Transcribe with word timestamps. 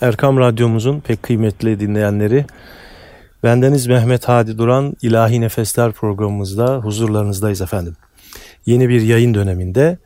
Erkam 0.00 0.38
Radyomuzun 0.38 1.00
pek 1.00 1.22
kıymetli 1.22 1.80
dinleyenleri, 1.80 2.46
bendeniz 3.42 3.86
Mehmet 3.86 4.28
Hadi 4.28 4.58
Duran 4.58 4.96
İlahi 5.02 5.40
Nefesler 5.40 5.92
programımızda 5.92 6.76
huzurlarınızdayız 6.76 7.60
efendim. 7.60 7.96
Yeni 8.66 8.88
bir 8.88 9.00
yayın 9.00 9.34
döneminde 9.34 9.98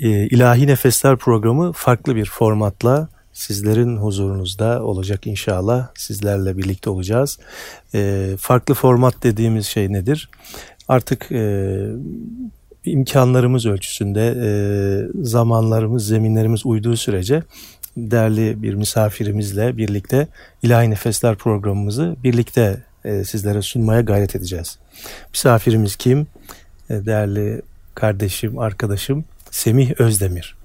e, 0.00 0.08
İlahi 0.08 0.66
Nefesler 0.66 1.16
programı 1.16 1.72
farklı 1.72 2.16
bir 2.16 2.24
formatla 2.24 3.08
sizlerin 3.32 3.96
huzurunuzda 3.96 4.84
olacak 4.84 5.26
inşallah. 5.26 5.88
Sizlerle 5.94 6.56
birlikte 6.56 6.90
olacağız. 6.90 7.38
E, 7.94 8.30
farklı 8.38 8.74
format 8.74 9.14
dediğimiz 9.22 9.66
şey 9.66 9.92
nedir? 9.92 10.30
Artık 10.88 11.32
e, 11.32 11.76
imkanlarımız 12.84 13.66
ölçüsünde, 13.66 15.08
zamanlarımız, 15.22 16.06
zeminlerimiz 16.06 16.66
uyduğu 16.66 16.96
sürece 16.96 17.42
değerli 18.10 18.62
bir 18.62 18.74
misafirimizle 18.74 19.76
birlikte 19.76 20.28
İlahi 20.62 20.90
Nefesler 20.90 21.36
programımızı 21.36 22.16
birlikte 22.24 22.82
e, 23.04 23.24
sizlere 23.24 23.62
sunmaya 23.62 24.00
gayret 24.00 24.36
edeceğiz. 24.36 24.78
Misafirimiz 25.32 25.96
kim? 25.96 26.26
E, 26.90 27.06
değerli 27.06 27.62
kardeşim, 27.94 28.58
arkadaşım 28.58 29.24
Semih 29.50 30.00
Özdemir. 30.00 30.56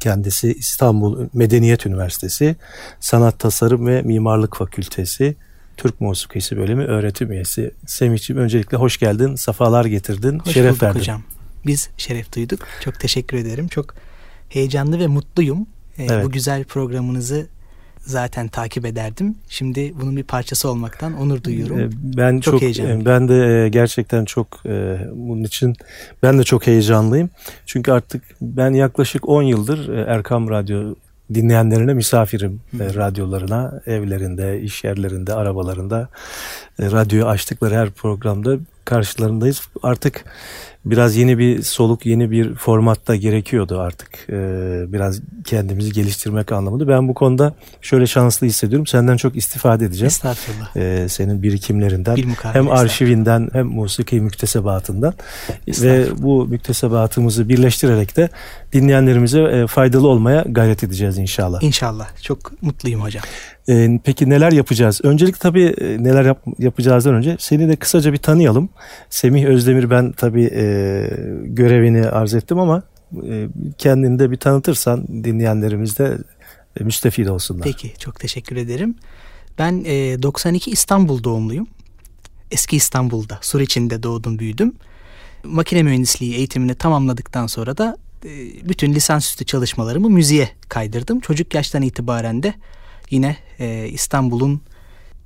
Kendisi 0.00 0.52
İstanbul 0.52 1.28
Medeniyet 1.32 1.86
Üniversitesi 1.86 2.56
Sanat 3.00 3.38
Tasarım 3.38 3.86
ve 3.86 4.02
Mimarlık 4.02 4.56
Fakültesi 4.56 5.36
Türk 5.76 6.00
Musikisi 6.00 6.56
Bölümü 6.56 6.84
öğretim 6.84 7.32
üyesi. 7.32 7.70
Semih'ciğim 7.86 8.42
öncelikle 8.42 8.76
hoş 8.76 8.98
geldin, 8.98 9.34
safalar 9.34 9.84
getirdin, 9.84 10.38
hoş 10.38 10.54
şeref 10.54 10.82
verdin. 10.82 10.98
hocam. 10.98 11.22
Biz 11.66 11.88
şeref 11.96 12.34
duyduk. 12.36 12.66
Çok 12.80 13.00
teşekkür 13.00 13.36
ederim. 13.36 13.68
Çok 13.68 13.94
heyecanlı 14.48 14.98
ve 14.98 15.06
mutluyum. 15.06 15.66
Ee, 15.98 16.04
evet. 16.04 16.24
Bu 16.24 16.30
güzel 16.30 16.64
programınızı 16.64 17.46
zaten 18.06 18.48
takip 18.48 18.86
ederdim. 18.86 19.34
Şimdi 19.48 19.94
bunun 20.00 20.16
bir 20.16 20.22
parçası 20.22 20.70
olmaktan 20.70 21.20
onur 21.20 21.42
duyuyorum. 21.42 21.80
Ee, 21.80 21.88
ben 21.92 22.40
çok, 22.40 22.54
çok 22.54 22.62
heyecanlıyım. 22.62 23.04
Ben 23.04 23.28
de 23.28 23.64
e, 23.64 23.68
gerçekten 23.68 24.24
çok 24.24 24.46
e, 24.66 24.98
bunun 25.14 25.44
için 25.44 25.74
ben 26.22 26.38
de 26.38 26.44
çok 26.44 26.66
heyecanlıyım. 26.66 27.30
Çünkü 27.66 27.92
artık 27.92 28.22
ben 28.40 28.70
yaklaşık 28.70 29.28
10 29.28 29.42
yıldır 29.42 29.88
e, 29.88 30.00
Erkam 30.00 30.50
Radyo 30.50 30.94
dinleyenlerine 31.34 31.94
misafirim 31.94 32.60
Hı. 32.78 32.94
radyolarına, 32.94 33.80
evlerinde, 33.86 34.60
iş 34.60 34.84
yerlerinde, 34.84 35.34
arabalarında 35.34 36.08
radyoyu 36.80 37.26
açtıkları 37.26 37.74
her 37.74 37.90
programda 37.90 38.58
karşılarındayız. 38.84 39.62
Artık 39.82 40.24
biraz 40.84 41.16
yeni 41.16 41.38
bir 41.38 41.62
soluk, 41.62 42.06
yeni 42.06 42.30
bir 42.30 42.54
formatta 42.54 43.16
gerekiyordu 43.16 43.80
artık. 43.80 44.08
Ee, 44.28 44.32
biraz 44.92 45.20
kendimizi 45.44 45.92
geliştirmek 45.92 46.52
anlamında. 46.52 46.88
Ben 46.88 47.08
bu 47.08 47.14
konuda 47.14 47.54
şöyle 47.80 48.06
şanslı 48.06 48.46
hissediyorum. 48.46 48.86
Senden 48.86 49.16
çok 49.16 49.36
istifade 49.36 49.84
edeceğim. 49.84 50.06
Estağfurullah. 50.06 50.76
Ee, 50.76 51.08
senin 51.08 51.42
birikimlerinden. 51.42 52.16
Bir 52.16 52.26
hem 52.42 52.70
arşivinden 52.70 53.48
hem 53.52 53.66
musiki 53.66 54.20
müktesebatından. 54.20 55.14
Ve 55.68 56.06
bu 56.18 56.46
müktesebatımızı 56.46 57.48
birleştirerek 57.48 58.16
de 58.16 58.28
dinleyenlerimize 58.72 59.40
e, 59.42 59.66
faydalı 59.66 60.08
olmaya 60.08 60.44
gayret 60.48 60.84
edeceğiz 60.84 61.18
inşallah. 61.18 61.62
İnşallah. 61.62 62.22
Çok 62.22 62.62
mutluyum 62.62 63.00
hocam. 63.00 63.24
Ee, 63.68 64.00
peki 64.04 64.30
neler 64.30 64.52
yapacağız? 64.52 65.00
Öncelikle 65.04 65.38
tabii 65.38 65.64
e, 65.64 66.04
neler 66.04 66.24
yap, 66.24 66.44
yapacağızdan 66.58 67.14
önce 67.14 67.36
seni 67.40 67.68
de 67.68 67.76
kısaca 67.76 68.12
bir 68.12 68.18
tanıyalım. 68.18 68.68
Semih 69.10 69.44
Özdemir 69.44 69.90
ben 69.90 70.12
tabii 70.12 70.50
e, 70.54 70.64
görevini 71.44 72.06
arz 72.06 72.34
ettim 72.34 72.58
ama 72.58 72.82
e, 73.28 73.48
kendini 73.78 74.18
de 74.18 74.30
bir 74.30 74.36
tanıtırsan 74.36 75.06
dinleyenlerimiz 75.24 75.98
de 75.98 76.18
e, 76.80 76.84
müstefid 76.84 77.26
olsunlar. 77.26 77.64
Peki 77.64 77.92
çok 77.98 78.20
teşekkür 78.20 78.56
ederim. 78.56 78.94
Ben 79.58 79.84
e, 79.86 80.22
92 80.22 80.70
İstanbul 80.70 81.24
doğumluyum. 81.24 81.66
Eski 82.50 82.76
İstanbul'da, 82.76 83.38
Suriçin'de 83.42 84.02
doğdum 84.02 84.38
büyüdüm. 84.38 84.74
Makine 85.44 85.82
mühendisliği 85.82 86.34
eğitimini 86.34 86.74
tamamladıktan 86.74 87.46
sonra 87.46 87.78
da 87.78 87.96
e, 88.24 88.28
bütün 88.68 88.94
lisansüstü 88.94 89.44
çalışmalarımı 89.44 90.10
müziğe 90.10 90.48
kaydırdım. 90.68 91.20
Çocuk 91.20 91.54
yaştan 91.54 91.82
itibaren 91.82 92.42
de 92.42 92.54
yine 93.14 93.36
e, 93.60 93.88
İstanbul'un 93.88 94.60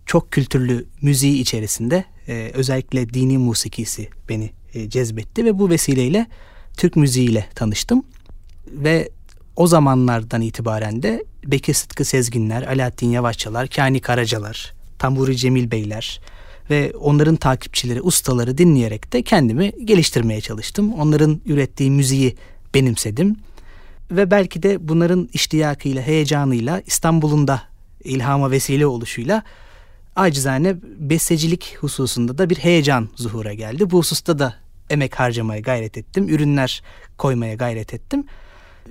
çok 0.06 0.32
kültürlü 0.32 0.86
müziği 1.02 1.40
içerisinde 1.40 2.04
e, 2.28 2.50
özellikle 2.54 3.14
dini 3.14 3.38
musikisi 3.38 4.08
beni 4.28 4.50
e, 4.74 4.90
cezbetti 4.90 5.44
ve 5.44 5.58
bu 5.58 5.70
vesileyle 5.70 6.26
Türk 6.76 6.96
müziğiyle 6.96 7.46
tanıştım. 7.54 8.02
Ve 8.66 9.08
o 9.56 9.66
zamanlardan 9.66 10.42
itibaren 10.42 11.02
de 11.02 11.24
Bekir 11.44 11.74
Sıtkı 11.74 12.04
Sezginler, 12.04 12.62
Alaaddin 12.62 13.10
Yavaşçalar, 13.10 13.68
Kani 13.68 14.00
Karacalar, 14.00 14.74
Tamburi 14.98 15.36
Cemil 15.36 15.70
Beyler 15.70 16.20
ve 16.70 16.92
onların 17.00 17.36
takipçileri, 17.36 18.02
ustaları 18.02 18.58
dinleyerek 18.58 19.12
de 19.12 19.22
kendimi 19.22 19.72
geliştirmeye 19.84 20.40
çalıştım. 20.40 20.94
Onların 20.94 21.40
ürettiği 21.46 21.90
müziği 21.90 22.36
benimsedim. 22.74 23.36
Ve 24.10 24.30
belki 24.30 24.62
de 24.62 24.88
bunların 24.88 25.28
iştiyakıyla, 25.32 26.02
heyecanıyla 26.02 26.82
İstanbul'un 26.86 27.48
da 27.48 27.62
ilhama 28.04 28.50
vesile 28.50 28.86
oluşuyla 28.86 29.42
acizane 30.16 30.76
bestecilik 30.82 31.76
hususunda 31.80 32.38
da 32.38 32.50
bir 32.50 32.56
heyecan 32.56 33.08
zuhura 33.16 33.54
geldi. 33.54 33.90
Bu 33.90 33.98
hususta 33.98 34.38
da 34.38 34.54
emek 34.90 35.20
harcamaya 35.20 35.60
gayret 35.60 35.98
ettim. 35.98 36.28
Ürünler 36.28 36.82
koymaya 37.18 37.54
gayret 37.54 37.94
ettim. 37.94 38.24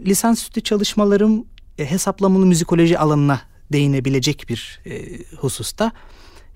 Lisansüstü 0.05 0.61
çalışmalarım 0.61 1.45
e, 1.77 1.91
hesaplamalı 1.91 2.45
müzikoloji 2.45 2.99
alanına 2.99 3.41
değinebilecek 3.71 4.45
bir 4.49 4.79
e, 4.85 5.23
hususta. 5.37 5.91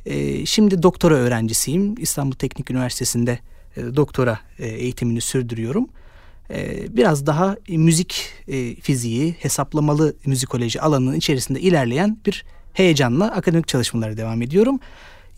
E, 0.05 0.45
şimdi 0.45 0.83
doktora 0.83 1.15
öğrencisiyim. 1.15 1.95
İstanbul 1.97 2.35
Teknik 2.35 2.71
Üniversitesi'nde 2.71 3.39
e, 3.77 3.95
doktora 3.95 4.39
e, 4.59 4.67
eğitimini 4.67 5.21
sürdürüyorum. 5.21 5.89
E, 6.51 6.85
biraz 6.97 7.25
daha 7.25 7.57
müzik 7.69 8.29
e, 8.47 8.75
fiziği, 8.75 9.35
hesaplamalı 9.39 10.15
müzikoloji 10.25 10.81
alanının 10.81 11.15
içerisinde 11.15 11.61
ilerleyen 11.61 12.17
bir 12.25 12.45
heyecanla 12.73 13.31
akademik 13.31 13.67
çalışmalara 13.67 14.17
devam 14.17 14.41
ediyorum. 14.41 14.79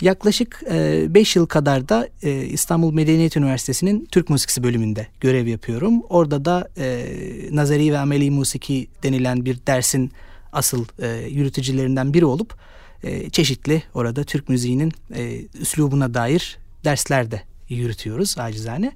Yaklaşık 0.01 0.61
5 0.69 1.35
e, 1.35 1.39
yıl 1.39 1.45
kadar 1.45 1.89
da 1.89 2.07
e, 2.23 2.45
İstanbul 2.45 2.93
Medeniyet 2.93 3.37
Üniversitesi'nin 3.37 4.05
Türk 4.11 4.29
Musikisi 4.29 4.63
bölümünde 4.63 5.07
görev 5.19 5.47
yapıyorum. 5.47 6.01
Orada 6.09 6.45
da 6.45 6.69
e, 6.77 7.05
nazari 7.51 7.91
ve 7.91 7.97
ameli 7.97 8.31
musiki 8.31 8.87
denilen 9.03 9.45
bir 9.45 9.57
dersin 9.67 10.11
asıl 10.53 10.85
e, 10.99 11.07
yürütücülerinden 11.29 12.13
biri 12.13 12.25
olup 12.25 12.55
e, 13.03 13.29
çeşitli 13.29 13.83
orada 13.93 14.23
Türk 14.23 14.49
müziğinin 14.49 14.91
e, 15.15 15.41
üslubuna 15.61 16.13
dair 16.13 16.57
dersler 16.83 17.31
de 17.31 17.41
yürütüyoruz 17.69 18.35
acizane. 18.37 18.91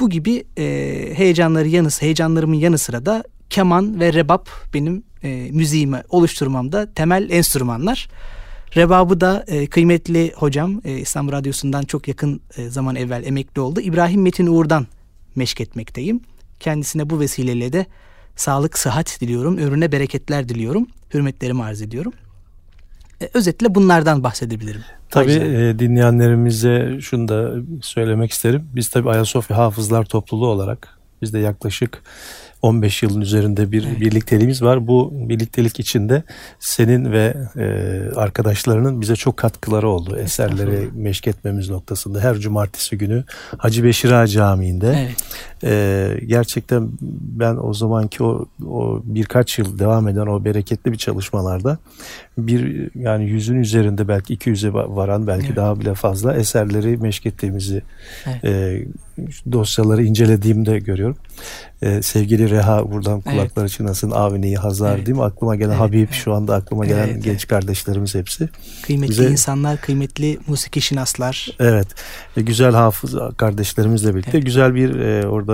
Bu 0.00 0.10
gibi 0.10 0.44
e, 0.58 0.64
heyecanları 1.14 1.68
yanı 1.68 1.88
heyecanlarımın 2.00 2.54
yanı 2.54 2.78
sıra 2.78 3.06
da 3.06 3.24
keman 3.50 4.00
ve 4.00 4.12
rebap 4.12 4.48
benim 4.74 5.02
e, 5.22 5.48
müziğimi 5.52 6.02
oluşturmamda 6.08 6.94
temel 6.94 7.30
enstrümanlar. 7.30 8.08
Rebabı 8.76 9.20
da 9.20 9.44
e, 9.48 9.66
kıymetli 9.66 10.32
hocam 10.36 10.80
e, 10.84 10.98
İstanbul 10.98 11.32
Radyosu'ndan 11.32 11.82
çok 11.82 12.08
yakın 12.08 12.40
e, 12.56 12.68
zaman 12.68 12.96
evvel 12.96 13.24
emekli 13.24 13.60
oldu. 13.60 13.80
İbrahim 13.80 14.22
Metin 14.22 14.46
Uğur'dan 14.46 14.86
meşk 15.34 15.60
etmekteyim. 15.60 16.20
Kendisine 16.60 17.10
bu 17.10 17.20
vesileyle 17.20 17.72
de 17.72 17.86
sağlık, 18.36 18.78
sıhhat 18.78 19.20
diliyorum. 19.20 19.56
Ömrüne 19.56 19.92
bereketler 19.92 20.48
diliyorum. 20.48 20.86
Hürmetlerimi 21.14 21.62
arz 21.62 21.82
ediyorum. 21.82 22.12
E, 23.22 23.28
özetle 23.34 23.74
bunlardan 23.74 24.24
bahsedebilirim. 24.24 24.80
Tabii 25.10 25.32
e, 25.32 25.78
dinleyenlerimize 25.78 26.98
şunu 27.00 27.28
da 27.28 27.52
söylemek 27.82 28.30
isterim. 28.30 28.68
Biz 28.74 28.88
tabii 28.88 29.10
Ayasofya 29.10 29.56
Hafızlar 29.56 30.04
Topluluğu 30.04 30.46
olarak 30.46 30.98
biz 31.22 31.32
de 31.32 31.38
yaklaşık 31.38 32.02
15 32.62 33.02
yılın 33.02 33.20
üzerinde 33.20 33.72
bir 33.72 33.86
evet. 33.86 34.00
birlikteliğimiz 34.00 34.62
var. 34.62 34.86
Bu 34.86 35.10
birliktelik 35.12 35.80
içinde 35.80 36.22
senin 36.58 37.12
ve 37.12 37.36
e, 37.56 37.66
arkadaşlarının 38.16 39.00
bize 39.00 39.16
çok 39.16 39.36
katkıları 39.36 39.88
oldu. 39.88 40.16
Eserleri 40.16 40.88
meşk 40.94 41.26
etmemiz 41.26 41.70
noktasında. 41.70 42.20
Her 42.20 42.36
cumartesi 42.38 42.98
günü 42.98 43.24
Hacı 43.58 43.84
Beşir 43.84 44.10
Ağa 44.10 44.26
Camii'nde 44.26 45.06
evet. 45.06 45.16
E, 45.64 46.08
gerçekten 46.26 46.88
ben 47.00 47.56
o 47.62 47.74
zamanki 47.74 48.22
o, 48.22 48.46
o 48.66 49.02
birkaç 49.04 49.58
yıl 49.58 49.78
devam 49.78 50.08
eden 50.08 50.26
o 50.26 50.44
bereketli 50.44 50.92
bir 50.92 50.96
çalışmalarda 50.96 51.78
bir 52.38 52.90
yani 52.94 53.24
yüzün 53.24 53.56
üzerinde 53.56 54.08
belki 54.08 54.36
200'e 54.36 54.72
varan 54.72 55.26
belki 55.26 55.46
evet. 55.46 55.56
daha 55.56 55.80
bile 55.80 55.94
fazla 55.94 56.36
eserleri 56.36 56.96
meşk 56.96 57.26
ettiğimizi 57.26 57.82
evet. 58.26 58.44
e, 58.44 58.84
dosyaları 59.52 60.04
incelediğimde 60.04 60.78
görüyorum. 60.78 61.16
Ee, 61.82 62.02
sevgili 62.02 62.50
Reha 62.50 62.92
buradan 62.92 63.20
kulakları 63.20 63.64
evet. 63.64 63.70
çınlasın. 63.70 64.10
Avni, 64.10 64.56
Hazar 64.56 64.96
evet. 64.96 65.06
değil 65.06 65.16
mi? 65.16 65.24
Aklıma 65.24 65.56
gelen 65.56 65.70
evet, 65.70 65.80
Habib 65.80 65.98
evet. 65.98 66.12
şu 66.12 66.34
anda 66.34 66.54
aklıma 66.54 66.86
gelen 66.86 67.08
evet, 67.08 67.24
genç 67.24 67.38
evet. 67.38 67.46
kardeşlerimiz 67.46 68.14
hepsi. 68.14 68.48
Kıymetli 68.82 69.10
Bize, 69.10 69.30
insanlar, 69.30 69.80
kıymetli 69.80 70.38
musiki 70.46 70.80
şinaslar. 70.80 71.56
Evet. 71.58 71.86
E, 72.36 72.42
güzel 72.42 72.72
hafız 72.72 73.14
kardeşlerimizle 73.36 74.14
birlikte 74.14 74.30
evet. 74.34 74.46
güzel 74.46 74.74
bir 74.74 75.00
e, 75.00 75.28
orada 75.28 75.49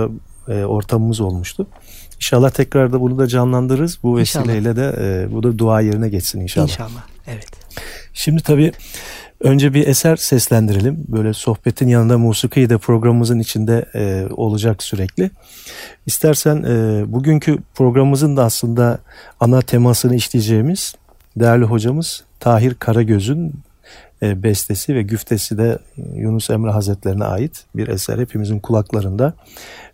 e, 0.47 0.63
ortamımız 0.63 1.19
olmuştu. 1.19 1.67
İnşallah 2.15 2.49
tekrar 2.49 2.93
da 2.93 3.01
bunu 3.01 3.17
da 3.17 3.27
canlandırırız. 3.27 3.99
Bu 4.03 4.17
vesileyle 4.17 4.75
de 4.75 4.95
e, 4.99 5.33
bu 5.33 5.43
da 5.43 5.57
dua 5.57 5.81
yerine 5.81 6.09
geçsin 6.09 6.39
inşallah. 6.39 6.67
İnşallah. 6.67 7.03
Evet. 7.27 7.49
Şimdi 8.13 8.43
tabii 8.43 8.71
önce 9.39 9.73
bir 9.73 9.87
eser 9.87 10.15
seslendirelim. 10.15 11.05
Böyle 11.07 11.33
sohbetin 11.33 11.87
yanında 11.87 12.17
musiki 12.17 12.69
de 12.69 12.77
programımızın 12.77 13.39
içinde 13.39 13.85
e, 13.95 14.25
olacak 14.31 14.83
sürekli. 14.83 15.31
İstersen 16.05 16.63
e, 16.63 17.03
bugünkü 17.07 17.57
programımızın 17.75 18.37
da 18.37 18.43
aslında 18.43 18.99
ana 19.39 19.61
temasını 19.61 20.15
işleyeceğimiz 20.15 20.95
değerli 21.35 21.65
hocamız 21.65 22.23
Tahir 22.39 22.73
Karagöz'ün 22.73 23.53
bestesi 24.21 24.95
ve 24.95 25.01
güftesi 25.01 25.57
de 25.57 25.79
Yunus 26.13 26.49
Emre 26.49 26.71
Hazretlerine 26.71 27.23
ait 27.23 27.65
bir 27.75 27.87
eser 27.87 28.17
hepimizin 28.17 28.59
kulaklarında. 28.59 29.33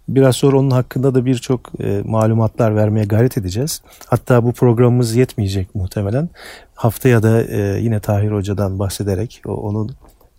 Biraz 0.07 0.35
sonra 0.35 0.57
onun 0.57 0.71
hakkında 0.71 1.15
da 1.15 1.25
birçok 1.25 1.71
e, 1.79 2.01
malumatlar 2.05 2.75
vermeye 2.75 3.05
gayret 3.05 3.37
edeceğiz. 3.37 3.81
Hatta 4.07 4.43
bu 4.43 4.53
programımız 4.53 5.15
yetmeyecek 5.15 5.75
muhtemelen. 5.75 6.29
Haftaya 6.75 7.23
da 7.23 7.43
e, 7.43 7.81
yine 7.81 7.99
Tahir 7.99 8.31
Hoca'dan 8.31 8.79
bahsederek, 8.79 9.41
onun 9.45 9.91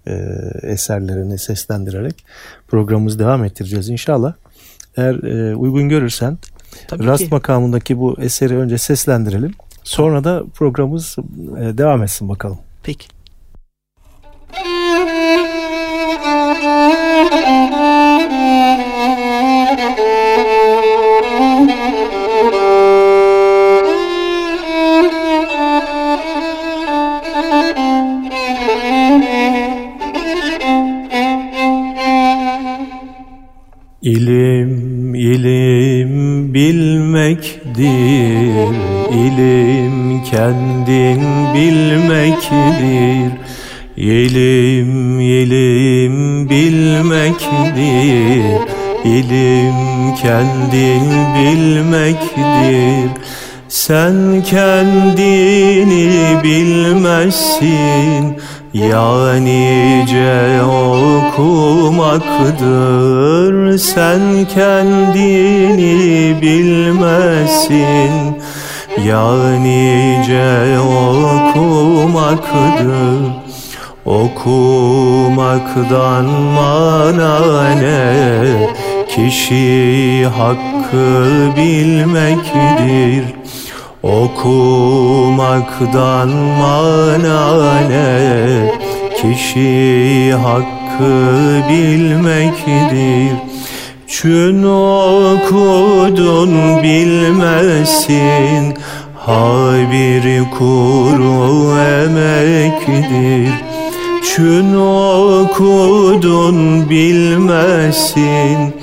e, 0.06 0.12
eserlerini 0.62 1.38
seslendirerek 1.38 2.24
programımızı 2.68 3.18
devam 3.18 3.44
ettireceğiz 3.44 3.88
inşallah. 3.88 4.34
Eğer 4.96 5.14
e, 5.14 5.56
uygun 5.56 5.88
görürsen 5.88 6.38
Tabii 6.88 7.06
Rast 7.06 7.24
ki. 7.24 7.28
makamındaki 7.30 7.98
bu 7.98 8.16
eseri 8.20 8.56
önce 8.56 8.78
seslendirelim. 8.78 9.52
Sonra 9.84 10.24
da 10.24 10.44
programımız 10.54 11.16
e, 11.58 11.78
devam 11.78 12.02
etsin 12.02 12.28
bakalım. 12.28 12.58
Peki. 12.82 13.13
İlim, 34.04 35.14
ilim 35.14 36.54
bilmektir, 36.54 37.84
ilim 39.10 40.22
kendin 40.30 41.22
bilmektir. 41.54 43.43
İlim, 43.96 45.20
ilim 45.20 46.48
bilmektir, 46.50 47.84
ilim 49.04 50.14
kendin 50.22 51.10
bilmektir. 51.38 53.10
Sen 53.68 54.42
kendini 54.50 56.42
bilmezsin, 56.44 58.38
Yanice 58.74 60.62
okumaktır. 60.62 62.18
Sen 63.78 64.20
kendini 64.54 66.36
bilmezsin. 66.42 68.12
Yanice 69.04 70.78
okumaktır 70.78 72.04
Okumaktan 74.06 75.04
mana 76.24 77.68
ne? 77.74 78.14
Kişi 79.08 80.26
hakkı 80.36 81.26
bilmektir. 81.56 83.24
Okumaktan 84.02 85.08
mana 86.28 87.80
ne? 87.80 88.72
Kişi 89.16 90.34
hakkı 90.34 91.14
bilmektir. 91.68 93.36
Çün 94.08 94.62
okudun 94.62 96.52
bilmesin. 96.82 98.74
Ha 99.26 99.72
bir 99.92 100.50
kuru 100.50 101.78
emektir 101.78 103.73
Çün 104.24 104.74
okudun 104.74 106.90
bilmesin 106.90 108.74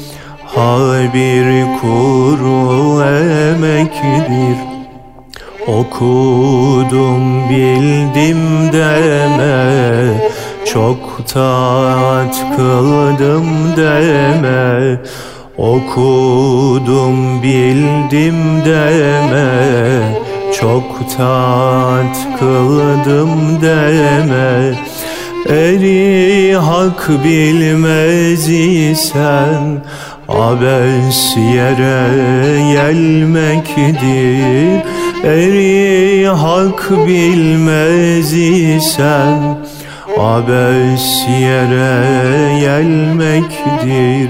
Ha 0.45 0.77
bir 1.13 1.65
kuru 1.81 3.03
emektir. 3.03 4.57
Okudum 5.67 7.49
bildim 7.49 8.73
deme 8.73 10.31
Çok 10.65 11.27
taat 11.27 12.55
kıldım 12.55 13.47
deme. 13.77 15.01
Okudum 15.57 17.43
bildim 17.43 18.65
deme 18.65 20.21
Çok 20.59 21.17
taat 21.17 22.17
kıldım 22.39 23.61
deme 23.61 24.73
Eri 25.51 26.55
hak 26.55 27.09
bilmez 27.23 28.49
isen 28.49 29.83
Abes 30.27 31.35
yere 31.37 32.07
gelmektir. 32.73 34.11
Eri 35.23 36.27
hak 36.27 36.91
bilmez 37.07 38.33
isen 38.33 39.57
Abes 40.17 41.25
yere 41.41 42.59
gelmektir. 42.59 44.29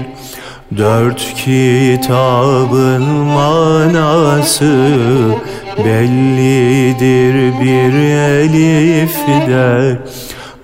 Dört 0.76 1.34
kitabın 1.34 3.02
manası 3.12 4.74
Bellidir 5.78 7.60
bir 7.60 7.94
elifde 8.14 9.98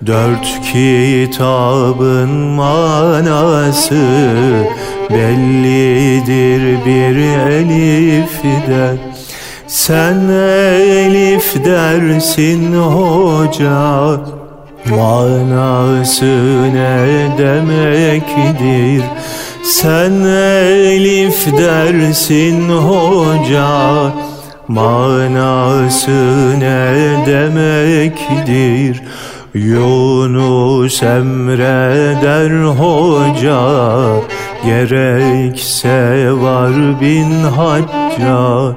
Dört 0.07 0.61
kitabın 0.73 2.31
manası 2.31 3.95
Bellidir 5.11 6.87
bir 6.87 7.17
elifde. 7.51 8.97
Sen 9.67 10.29
elif 10.29 11.65
dersin 11.65 12.73
hoca 12.73 14.21
Manası 14.91 16.63
ne 16.75 17.39
demektir? 17.39 19.03
Sen 19.65 20.13
elif 20.13 21.47
dersin 21.59 22.69
hoca 22.69 24.13
Manası 24.69 26.61
ne 26.61 27.27
demektir 27.27 29.03
Yunus 29.59 31.03
emreder 31.03 32.51
hoca 32.79 34.23
Gerekse 34.65 36.33
var 36.33 37.01
bin 37.01 37.43
hacca. 37.43 38.77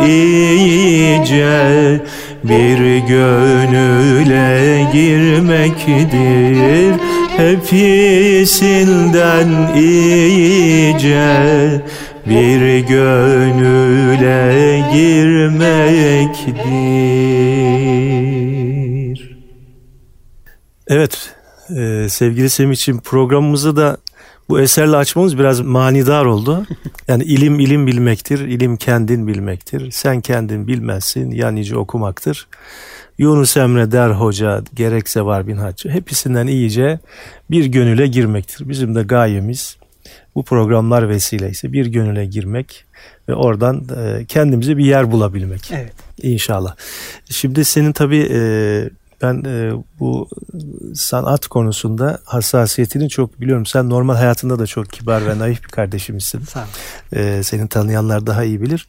iyice 0.08 2.02
bir 2.44 2.98
gönüle 2.98 4.88
girmektir 4.94 6.94
Hepsinden 7.40 9.00
iyice 9.76 11.32
bir 12.26 12.80
gönüle 12.80 14.40
girmektir. 14.94 16.20
Evet 20.88 21.39
e, 21.76 22.10
sevgili 22.10 22.50
Semih'ciğim 22.50 23.02
programımızı 23.02 23.76
da 23.76 23.98
bu 24.50 24.60
eserle 24.60 24.96
açmamız 24.96 25.38
biraz 25.38 25.60
manidar 25.60 26.26
oldu. 26.26 26.66
Yani 27.08 27.24
ilim 27.24 27.60
ilim 27.60 27.88
bilmektir, 27.88 28.40
ilim 28.40 28.78
kendin 28.78 29.28
bilmektir. 29.28 29.92
Sen 29.92 30.22
kendin 30.22 30.68
bilmezsin, 30.68 31.32
yanice 31.32 31.78
okumaktır. 31.78 32.48
Yunus 33.18 33.58
Emre 33.58 33.92
der 33.92 34.10
hoca, 34.10 34.64
gerekse 34.74 35.22
var 35.22 35.48
bin 35.48 35.58
hacı. 35.58 35.90
Hepsinden 35.90 36.48
iyice 36.48 37.00
bir 37.52 37.66
gönüle 37.66 38.08
girmektir. 38.08 38.70
Bizim 38.70 38.96
de 38.96 39.04
gayemiz 39.04 39.78
bu 40.36 40.44
programlar 40.44 41.10
vesileyse 41.10 41.74
bir 41.74 41.86
gönüle 41.86 42.26
girmek 42.26 42.86
ve 43.30 43.36
oradan 43.36 43.88
e, 43.98 44.26
kendimize 44.26 44.78
bir 44.78 44.86
yer 44.86 45.12
bulabilmek. 45.12 45.72
Evet. 45.72 45.94
İnşallah. 46.22 46.76
Şimdi 47.30 47.66
senin 47.66 47.92
tabii 47.92 48.28
e, 48.32 48.40
ben 49.22 49.44
e, 49.46 49.72
bu 50.00 50.28
sanat 50.96 51.48
konusunda 51.48 52.20
hassasiyetini 52.26 53.10
çok 53.10 53.42
biliyorum. 53.42 53.66
Sen 53.66 53.90
normal 53.90 54.16
hayatında 54.16 54.60
da 54.60 54.68
çok 54.68 54.90
kibar 54.90 55.28
ve 55.28 55.40
naif 55.40 55.64
bir 55.64 55.70
kardeşimizsin. 55.70 56.40
Sağ 56.40 56.60
ol. 56.60 56.66
E, 57.14 57.44
senin 57.44 57.68
tanıyanlar 57.68 58.28
daha 58.28 58.44
iyi 58.44 58.62
bilir. 58.62 58.88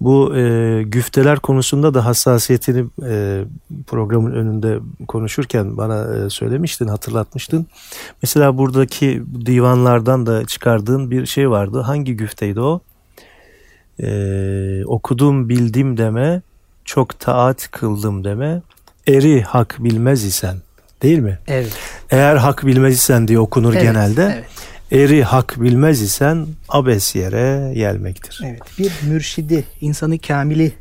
Bu 0.00 0.36
e, 0.36 0.82
güfteler 0.82 1.38
konusunda 1.38 1.94
da 1.94 2.04
hassasiyetini 2.04 2.84
e, 3.04 3.44
programın 3.86 4.32
önünde 4.32 4.78
konuşurken 5.08 5.76
bana 5.76 6.16
e, 6.16 6.30
söylemiştin, 6.30 6.88
hatırlatmıştın. 6.88 7.66
Mesela 8.22 8.58
buradaki 8.58 9.22
divanlardan 9.46 10.26
da 10.26 10.46
çıkardığın 10.46 11.10
bir 11.10 11.26
şey 11.26 11.50
vardı. 11.50 11.80
Hangi 11.80 12.16
güfteydi 12.16 12.60
o? 12.60 12.80
E, 14.02 14.84
okudum 14.84 15.48
bildim 15.48 15.96
deme, 15.96 16.42
çok 16.84 17.20
taat 17.20 17.70
kıldım 17.70 18.24
deme, 18.24 18.62
eri 19.08 19.42
hak 19.42 19.76
bilmez 19.78 20.24
isen. 20.24 20.56
Değil 21.02 21.18
mi? 21.18 21.38
Evet. 21.48 21.72
Eğer 22.10 22.36
hak 22.36 22.66
bilmez 22.66 22.94
isen 22.94 23.28
diye 23.28 23.38
okunur 23.38 23.72
Evet, 23.72 23.82
genelde. 23.82 24.32
Evet. 24.34 24.44
Eri 24.92 25.24
hak 25.24 25.60
bilmez 25.60 26.02
isen 26.02 26.46
abes 26.68 27.14
yere 27.14 27.74
gelmektir. 27.74 28.40
Evet. 28.44 28.62
Bir 28.78 28.92
mürşidi, 29.08 29.64
insanı 29.80 30.18
kamili 30.18 30.72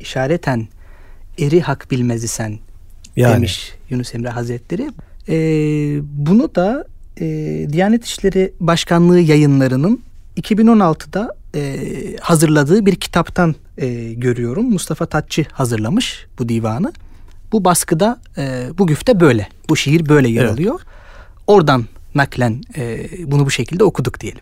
işareten 0.00 0.68
eri 1.38 1.60
hak 1.60 1.90
bilmez 1.90 2.24
isen 2.24 2.58
Yani 3.16 3.34
demiş 3.34 3.72
Yunus 3.90 4.14
Emre 4.14 4.28
Hazretleri. 4.28 4.90
Ee, 5.28 6.00
bunu 6.02 6.54
da 6.54 6.84
e, 7.20 7.26
Diyanet 7.72 8.04
İşleri 8.04 8.52
Başkanlığı 8.60 9.20
yayınlarının 9.20 10.02
2016'da 10.36 11.34
e, 11.54 11.80
hazırladığı 12.20 12.86
bir 12.86 12.94
kitaptan 12.94 13.54
e, 13.78 14.12
görüyorum. 14.12 14.70
Mustafa 14.70 15.06
Tatçı 15.06 15.46
hazırlamış 15.52 16.26
bu 16.38 16.48
divanı. 16.48 16.92
Bu 17.54 17.64
baskıda 17.64 18.20
e, 18.38 18.68
bu 18.78 18.86
güfte 18.86 19.20
böyle. 19.20 19.48
Bu 19.68 19.76
şiir 19.76 20.08
böyle 20.08 20.28
yer 20.28 20.42
Evet. 20.42 20.52
alıyor. 20.52 20.80
Oradan 21.46 21.84
naklen 22.14 22.62
e, 22.76 23.08
bunu 23.26 23.46
bu 23.46 23.50
şekilde 23.50 23.84
okuduk 23.84 24.20
diyelim. 24.20 24.40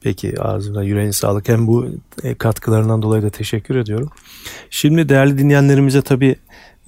Peki 0.00 0.42
ağzına 0.42 0.82
yüreğine 0.82 1.12
sağlık. 1.12 1.48
Hem 1.48 1.66
bu 1.66 1.86
e, 2.22 2.34
katkılarından 2.34 3.02
dolayı 3.02 3.22
da 3.22 3.30
teşekkür 3.30 3.76
ediyorum. 3.76 4.10
Şimdi 4.70 5.08
değerli 5.08 5.38
dinleyenlerimize 5.38 6.02
tabii 6.02 6.36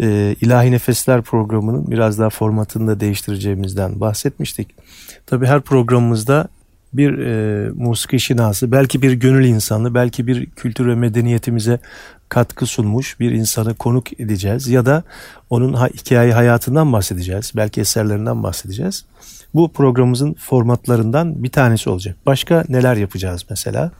e, 0.00 0.36
İlahi 0.40 0.70
Nefesler 0.70 1.22
programının 1.22 1.90
biraz 1.90 2.18
daha 2.18 2.30
formatını 2.30 2.86
da 2.86 3.00
değiştireceğimizden 3.00 4.00
bahsetmiştik. 4.00 4.74
Tabii 5.26 5.46
her 5.46 5.60
programımızda 5.60 6.48
bir 6.92 7.18
e, 7.18 7.70
musiki 7.70 8.20
şinası, 8.20 8.72
belki 8.72 9.02
bir 9.02 9.12
gönül 9.12 9.44
insanı, 9.44 9.94
belki 9.94 10.26
bir 10.26 10.46
kültür 10.46 10.86
ve 10.86 10.94
medeniyetimize 10.94 11.78
katkı 12.28 12.66
sunmuş 12.66 13.20
bir 13.20 13.30
insanı 13.30 13.74
konuk 13.74 14.20
edeceğiz 14.20 14.68
ya 14.68 14.86
da 14.86 15.02
onun 15.50 15.72
ha- 15.72 15.88
hikaye 15.88 16.32
hayatından 16.32 16.92
bahsedeceğiz, 16.92 17.52
belki 17.56 17.80
eserlerinden 17.80 18.42
bahsedeceğiz. 18.42 19.04
Bu 19.54 19.72
programımızın 19.72 20.34
formatlarından 20.34 21.44
bir 21.44 21.50
tanesi 21.50 21.90
olacak. 21.90 22.16
Başka 22.26 22.64
neler 22.68 22.96
yapacağız 22.96 23.46
mesela? 23.50 23.90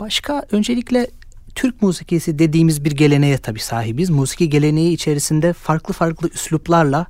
Başka 0.00 0.42
öncelikle 0.52 1.06
Türk 1.54 1.82
musikisi 1.82 2.38
dediğimiz 2.38 2.84
bir 2.84 2.92
geleneğe 2.92 3.38
tabii 3.38 3.60
sahibiz. 3.60 4.10
Musiki 4.10 4.50
geleneği 4.50 4.92
içerisinde 4.92 5.52
farklı 5.52 5.94
farklı 5.94 6.28
üsluplarla 6.28 7.06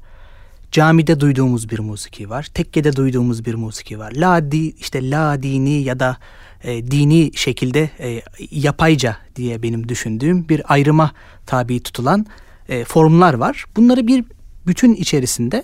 camide 0.73 1.21
duyduğumuz 1.21 1.71
bir 1.71 1.79
musiki 1.79 2.31
var. 2.31 2.47
Tekkede 2.55 2.97
duyduğumuz 2.97 3.45
bir 3.45 3.55
musiki 3.55 3.99
var. 3.99 4.13
La 4.13 4.51
di, 4.51 4.71
işte 4.71 5.11
la 5.11 5.43
dini 5.43 5.83
ya 5.83 6.01
da 6.01 6.17
e, 6.65 6.91
dini 6.91 7.31
şekilde 7.35 7.91
e, 7.99 8.23
yapayca 8.51 9.17
diye 9.37 9.63
benim 9.63 9.89
düşündüğüm 9.89 10.49
bir 10.49 10.73
ayrıma 10.73 11.13
tabi 11.47 11.81
tutulan 11.81 12.27
e, 12.69 12.85
formlar 12.85 13.35
var. 13.35 13.65
Bunları 13.77 14.07
bir 14.07 14.25
bütün 14.67 14.95
içerisinde 14.95 15.63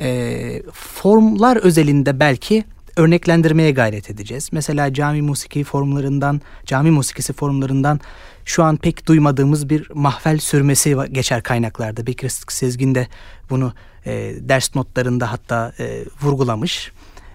e, 0.00 0.62
formlar 0.72 1.56
özelinde 1.56 2.20
belki 2.20 2.64
örneklendirmeye 2.96 3.70
gayret 3.70 4.10
edeceğiz. 4.10 4.48
Mesela 4.52 4.94
cami 4.94 5.22
musiki 5.22 5.64
formlarından, 5.64 6.40
cami 6.66 6.90
musikisi 6.90 7.32
formlarından 7.32 8.00
şu 8.44 8.64
an 8.64 8.76
pek 8.76 9.06
duymadığımız 9.06 9.68
bir 9.68 9.90
mahvel 9.94 10.38
sürmesi 10.38 10.96
geçer 11.12 11.42
kaynaklarda. 11.42 12.06
Bekir 12.06 12.28
Sezgin 12.48 12.94
de 12.94 13.06
bunu 13.50 13.72
e, 14.06 14.34
ders 14.40 14.74
notlarında 14.74 15.32
hatta 15.32 15.72
e, 15.78 16.04
vurgulamış. 16.22 16.92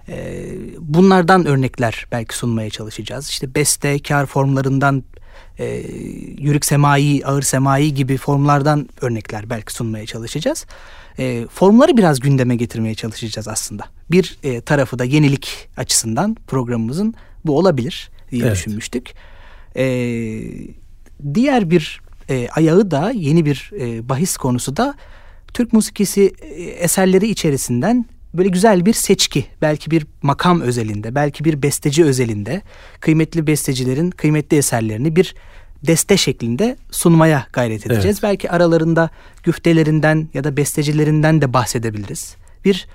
E, 0.08 0.46
bunlardan 0.78 1.46
örnekler 1.46 2.06
belki 2.12 2.36
sunmaya 2.36 2.70
çalışacağız. 2.70 3.28
İşte 3.28 3.54
bestekar 3.54 4.26
formlarından 4.26 5.04
e, 5.58 5.82
yürük 6.38 6.64
semai, 6.64 7.22
ağır 7.24 7.42
semai 7.42 7.94
gibi 7.94 8.16
formlardan 8.16 8.88
örnekler 9.00 9.50
belki 9.50 9.72
sunmaya 9.72 10.06
çalışacağız. 10.06 10.66
E, 11.18 11.46
formları 11.46 11.96
biraz 11.96 12.20
gündeme 12.20 12.56
getirmeye 12.56 12.94
çalışacağız 12.94 13.48
aslında. 13.48 13.84
Bir 14.10 14.38
e, 14.42 14.60
tarafı 14.60 14.98
da 14.98 15.04
yenilik 15.04 15.68
açısından 15.76 16.36
programımızın 16.46 17.14
bu 17.44 17.58
olabilir 17.58 18.10
diye 18.30 18.42
Evet. 18.42 18.56
düşünmüştük. 18.56 19.14
E, 19.76 19.84
diğer 21.34 21.70
bir 21.70 22.00
e, 22.30 22.48
ayağı 22.48 22.90
da 22.90 23.12
yeni 23.14 23.44
bir 23.44 23.70
e, 23.80 24.08
bahis 24.08 24.36
konusu 24.36 24.76
da 24.76 24.94
Türk 25.54 25.72
musikisi 25.72 26.32
e, 26.40 26.62
eserleri 26.62 27.26
içerisinden 27.28 28.06
böyle 28.34 28.48
güzel 28.48 28.86
bir 28.86 28.92
seçki, 28.92 29.44
belki 29.62 29.90
bir 29.90 30.06
makam 30.22 30.60
özelinde, 30.60 31.14
belki 31.14 31.44
bir 31.44 31.62
besteci 31.62 32.04
özelinde 32.04 32.62
kıymetli 33.00 33.46
bestecilerin 33.46 34.10
kıymetli 34.10 34.56
eserlerini 34.56 35.16
bir 35.16 35.34
deste 35.86 36.16
şeklinde 36.16 36.76
sunmaya 36.90 37.46
gayret 37.52 37.86
edeceğiz. 37.86 38.16
Evet. 38.16 38.22
Belki 38.22 38.50
aralarında 38.50 39.10
güftelerinden 39.42 40.28
ya 40.34 40.44
da 40.44 40.56
bestecilerinden 40.56 41.42
de 41.42 41.52
bahsedebiliriz. 41.52 42.36
Bir 42.64 42.86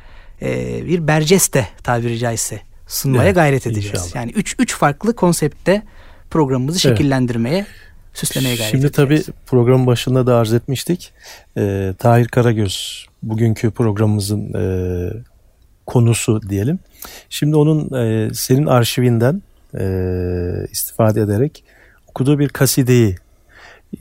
e, 0.41 0.81
bir 0.85 1.07
berceste 1.07 1.67
tabiri 1.83 2.17
caizse 2.17 2.61
sunmaya 2.87 3.23
Evet, 3.23 3.35
gayret 3.35 3.67
edeceğiz. 3.67 3.99
inşallah. 3.99 4.15
Yani 4.15 4.31
üç, 4.31 4.55
üç 4.59 4.75
farklı 4.75 5.15
konseptte 5.15 5.81
programımızı 6.29 6.87
Evet. 6.87 6.97
şekillendirmeye, 6.97 7.65
süslemeye 8.15 8.55
gayret 8.55 8.71
Şimdi 8.71 8.91
tabii 8.91 9.23
programın 9.45 9.87
başında 9.87 10.27
da 10.27 10.35
arz 10.35 10.53
etmiştik. 10.53 11.11
Ee, 11.57 11.93
Tahir 11.99 12.27
Karagöz 12.27 13.05
bugünkü 13.23 13.71
programımızın 13.71 14.53
e, 14.53 14.63
konusu 15.85 16.41
diyelim. 16.49 16.79
Şimdi 17.29 17.55
onun 17.55 17.93
e, 17.93 18.33
senin 18.33 18.65
arşivinden 18.65 19.41
e, 19.79 19.85
istifade 20.71 21.21
ederek 21.21 21.63
okuduğu 22.07 22.39
bir 22.39 22.49
kasideyi 22.49 23.15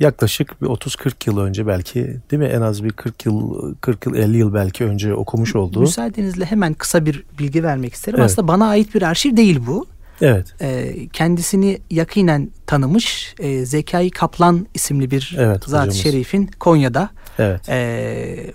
yaklaşık 0.01 0.63
bir 0.63 0.67
30-40 0.67 1.13
yıl 1.27 1.39
önce 1.39 1.67
belki 1.67 2.17
değil 2.31 2.43
mi 2.43 2.49
en 2.49 2.61
az 2.61 2.85
bir 2.85 2.91
40 2.91 3.27
yıl 3.27 3.75
40 3.81 4.07
yıl 4.07 4.15
50 4.15 4.37
yıl 4.37 4.55
belki 4.55 4.85
önce 4.85 5.15
okumuş 5.15 5.57
olduğu. 5.57 5.81
Müsaadenizle 5.81 6.45
hemen 6.45 6.75
kısa 6.75 7.07
bir 7.07 7.25
bilgi 7.39 7.63
vermek 7.63 7.95
isterim. 7.95 8.21
Evet. 8.21 8.31
Aslında 8.31 8.49
bana 8.49 8.67
ait 8.67 8.95
bir 8.95 9.03
arşiv 9.03 9.37
değil 9.37 9.61
bu. 9.67 9.87
Evet. 10.21 10.55
Ee, 10.61 11.09
kendisini 11.13 11.79
yakinen 11.91 12.51
tanımış 12.67 13.35
e, 13.39 13.65
Zekai 13.65 14.11
Kaplan 14.11 14.67
isimli 14.75 15.11
bir 15.11 15.37
Evet, 15.39 15.65
zat 15.65 15.93
şerifin 15.93 16.47
Konya'da 16.47 17.11
Evet. 17.39 17.69
e, 17.69 18.53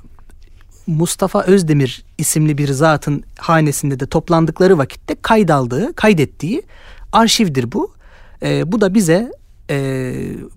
Mustafa 0.87 1.43
Özdemir 1.43 2.03
isimli 2.17 2.57
bir 2.57 2.67
zatın 2.67 3.23
hanesinde 3.37 3.99
de 3.99 4.07
toplandıkları 4.07 4.77
vakitte 4.77 5.15
kaydaldığı, 5.21 5.93
kaydettiği 5.93 6.61
arşivdir 7.11 7.71
bu. 7.71 7.93
E, 8.43 8.71
bu 8.71 8.81
da 8.81 8.93
bize 8.93 9.31
e, 9.69 10.13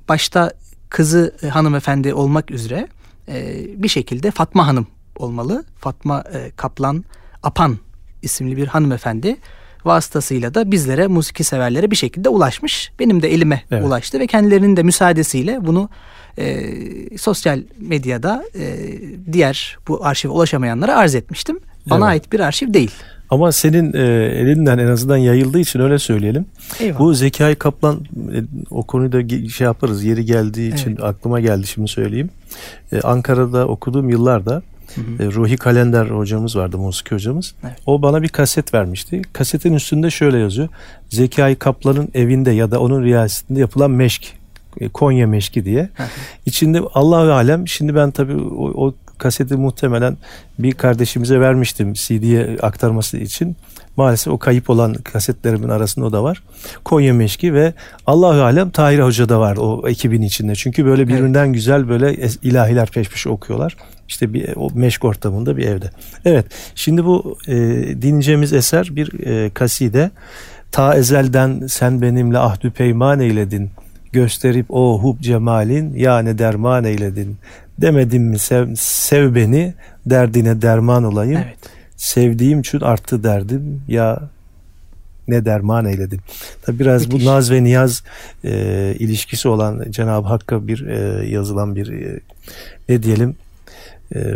başta 0.08 0.52
kızı 0.88 1.34
e, 1.42 1.48
hanımefendi 1.48 2.14
olmak 2.14 2.50
üzere 2.50 2.88
e, 3.28 3.64
bir 3.82 3.88
şekilde 3.88 4.30
Fatma 4.30 4.66
Hanım 4.66 4.86
olmalı. 5.16 5.64
Fatma 5.78 6.24
e, 6.34 6.50
Kaplan 6.56 7.04
Apan 7.42 7.78
isimli 8.22 8.56
bir 8.56 8.66
hanımefendi 8.66 9.36
vasıtasıyla 9.84 10.54
da 10.54 10.70
bizlere 10.70 11.06
musiki 11.06 11.44
severlere 11.44 11.90
bir 11.90 11.96
şekilde 11.96 12.28
ulaşmış. 12.28 12.92
Benim 12.98 13.22
de 13.22 13.34
elime 13.34 13.62
Evet. 13.70 13.84
ulaştı 13.84 14.20
ve 14.20 14.26
kendilerinin 14.26 14.76
de 14.76 14.82
müsaadesiyle 14.82 15.58
bunu 15.66 15.88
e, 16.38 16.58
sosyal 17.18 17.60
medyada 17.80 18.44
e, 18.54 18.76
diğer 19.32 19.78
bu 19.88 20.04
arşive 20.06 20.32
ulaşamayanlara 20.32 20.96
arz 20.96 21.14
etmiştim. 21.14 21.60
Bana 21.90 22.12
Evet. 22.12 22.22
ait 22.22 22.32
bir 22.32 22.40
arşiv 22.40 22.74
değil. 22.74 22.90
Ama 23.30 23.52
senin 23.52 23.92
e, 23.92 23.98
elinden 24.26 24.78
en 24.78 24.86
azından 24.86 25.16
yayıldığı 25.16 25.58
için 25.58 25.80
öyle 25.80 25.98
söyleyelim. 25.98 26.46
Eyvallah. 26.80 26.98
Bu 26.98 27.14
Zekai 27.14 27.54
Kaplan 27.54 27.94
e, 27.96 28.38
o 28.70 28.82
konuyu 28.82 29.12
da 29.12 29.48
şey 29.48 29.64
yaparız. 29.64 30.04
Yeri 30.04 30.24
geldiği 30.24 30.74
için 30.74 30.90
Evet. 30.90 31.04
aklıma 31.04 31.40
geldi 31.40 31.66
şimdi 31.66 31.88
söyleyeyim. 31.88 32.30
E, 32.92 33.00
Ankara'da 33.00 33.66
okuduğum 33.68 34.10
yıllarda 34.10 34.62
e, 35.20 35.26
Ruhi 35.26 35.56
Kalender 35.56 36.06
hocamız 36.06 36.56
vardı, 36.56 36.78
musiki 36.78 37.14
hocamız. 37.14 37.54
Evet. 37.64 37.76
O 37.86 38.02
bana 38.02 38.22
bir 38.22 38.28
kaset 38.28 38.74
vermişti. 38.74 39.22
Kasetin 39.32 39.74
üstünde 39.74 40.10
şöyle 40.10 40.38
yazıyor. 40.38 40.68
Zekai 41.10 41.54
Kaplan'ın 41.56 42.08
evinde 42.14 42.50
ya 42.50 42.70
da 42.70 42.80
onun 42.80 43.02
riyasetinde 43.04 43.60
yapılan 43.60 43.90
meşk. 43.90 44.34
e, 44.80 44.88
Konya 44.88 45.26
meşki 45.26 45.64
diye. 45.64 45.82
Hı 45.94 46.02
hı. 46.02 46.06
İçinde 46.46 46.80
Allahu 46.94 47.32
alem 47.32 47.68
şimdi 47.68 47.94
ben 47.94 48.10
tabii 48.10 48.36
o, 48.36 48.86
o 48.86 48.94
kaseti 49.22 49.56
muhtemelen 49.56 50.16
bir 50.58 50.72
kardeşimize 50.72 51.40
vermiştim 51.40 51.92
CD'ye 51.92 52.56
aktarması 52.62 53.16
için. 53.16 53.56
Maalesef 53.96 54.32
o 54.32 54.38
kayıp 54.38 54.70
olan 54.70 54.94
kasetlerimin 54.94 55.68
arasında 55.68 56.06
o 56.06 56.12
da 56.12 56.24
var. 56.24 56.42
Konya 56.84 57.14
Meşki 57.14 57.54
ve 57.54 57.74
Allahu 58.06 58.42
Alem 58.42 58.70
Tahir 58.70 58.98
Hoca 58.98 59.28
da 59.28 59.40
var 59.40 59.56
o 59.56 59.88
ekibin 59.88 60.22
içinde. 60.22 60.54
Çünkü 60.54 60.84
böyle 60.84 61.08
birbirinden 61.08 61.44
evet. 61.44 61.54
güzel 61.54 61.88
böyle 61.88 62.28
ilahiler 62.42 62.88
peş 62.88 63.08
peşe 63.08 63.28
okuyorlar. 63.28 63.76
İşte 64.08 64.32
bir 64.32 64.56
o 64.56 64.70
meşk 64.74 65.04
ortamında 65.04 65.56
bir 65.56 65.66
evde. 65.66 65.90
Evet 66.24 66.46
şimdi 66.74 67.04
bu 67.04 67.38
e, 67.48 67.54
dinleyeceğimiz 68.02 68.52
eser 68.52 68.88
bir 68.90 69.26
e, 69.26 69.50
kaside. 69.50 70.10
Ta 70.72 70.94
ezelden 70.94 71.66
sen 71.66 72.02
benimle 72.02 72.38
ahdü 72.38 72.70
peyman 72.70 73.20
eyledin. 73.20 73.70
Gösterip 74.12 74.66
o 74.68 74.98
hub 75.02 75.20
cemalin 75.20 75.94
yani 75.94 76.38
derman 76.38 76.84
eyledin. 76.84 77.36
Demedim 77.78 78.22
mi 78.22 78.38
sev, 78.38 78.74
sev 78.76 79.34
beni 79.34 79.74
derdine 80.06 80.62
derman 80.62 81.04
olayım. 81.04 81.40
Evet. 81.46 81.58
Sevdiğim 81.96 82.60
için 82.60 82.80
arttı 82.80 83.24
derdim 83.24 83.82
ya 83.88 84.28
ne 85.28 85.44
derman 85.44 85.84
eyledin. 85.84 86.20
Tabi 86.62 86.78
biraz 86.78 87.06
Müthiş. 87.06 87.26
bu 87.26 87.30
naz 87.30 87.50
ve 87.50 87.64
niyaz 87.64 88.02
e, 88.44 88.50
ilişkisi 88.98 89.48
olan 89.48 89.84
Cenab-ı 89.90 90.28
Hakk'a 90.28 90.68
bir 90.68 90.86
e, 90.86 91.28
yazılan 91.28 91.76
bir 91.76 91.88
e, 91.88 92.20
ne 92.88 93.02
diyelim 93.02 93.36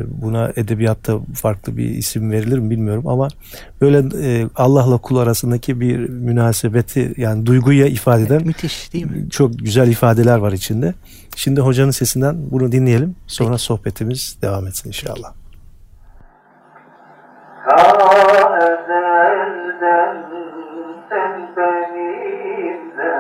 buna 0.09 0.53
edebiyatta 0.57 1.19
farklı 1.35 1.77
bir 1.77 1.85
isim 1.85 2.31
verilir 2.31 2.59
mi 2.59 2.71
bilmiyorum 2.71 3.09
ama 3.09 3.29
böyle 3.81 3.99
e, 4.23 4.47
Allah'la 4.57 4.99
kul 4.99 5.17
arasındaki 5.17 5.81
bir 5.81 6.09
münasebeti 6.09 7.15
yani 7.17 7.47
duyguya 7.47 7.87
ifade 7.87 8.23
eden 8.23 8.35
evet, 8.35 8.47
müthiş 8.47 8.93
değil 8.93 9.07
mi? 9.07 9.31
Çok 9.31 9.59
güzel 9.59 9.89
ifadeler 9.89 10.39
var 10.39 10.53
içinde. 10.53 10.95
Şimdi 11.37 11.61
hocanın 11.61 11.91
sesinden 11.91 12.37
bunu 12.51 12.73
dinleyelim. 12.73 13.17
Sonra 13.27 13.51
Peki. 13.51 13.63
sohbetimiz 13.63 14.39
devam 14.43 14.67
etsin 14.67 14.89
inşallah. 14.89 15.33
Ta 17.69 18.07
ezelden 18.59 20.25
sen 21.09 21.57
benimle 21.57 23.13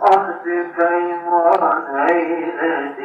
ahdi 0.00 0.72
peyman 0.76 2.08
eyledin 2.08 3.01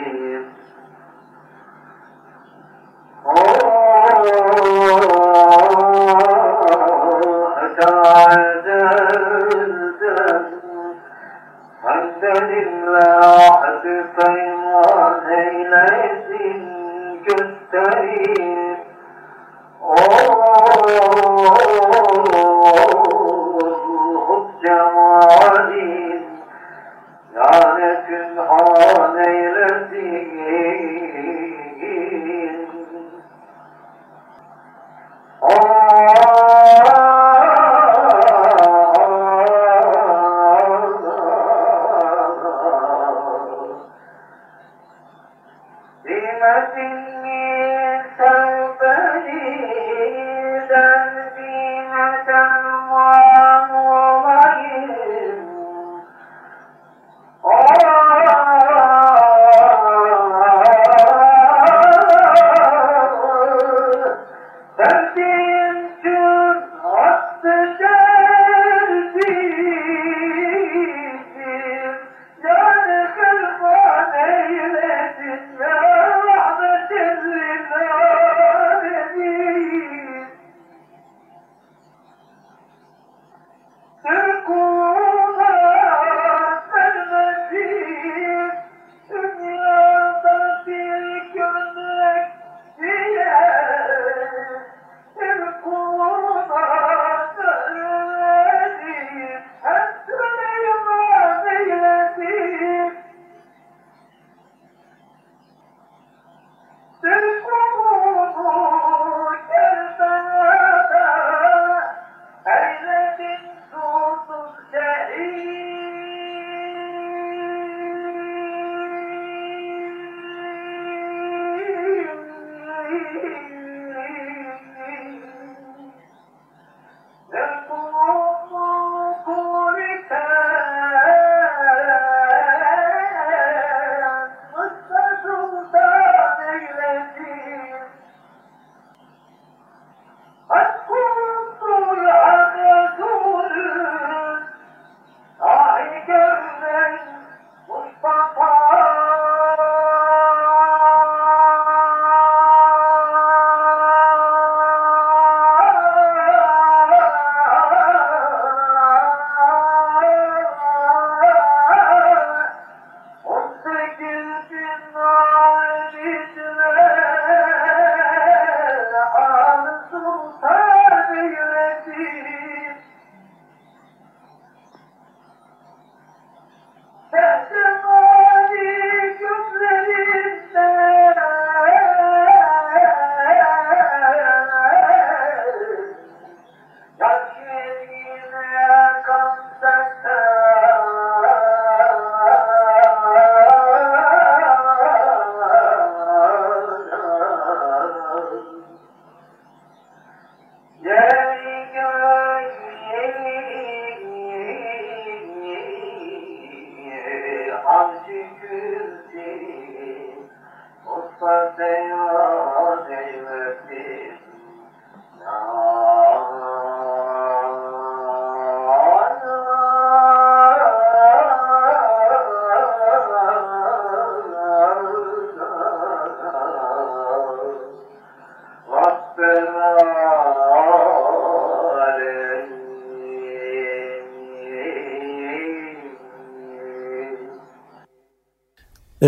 Benimle 12.21 13.07
ahdi 13.07 13.97
peyman 14.15 15.29
eylesin 15.31 16.61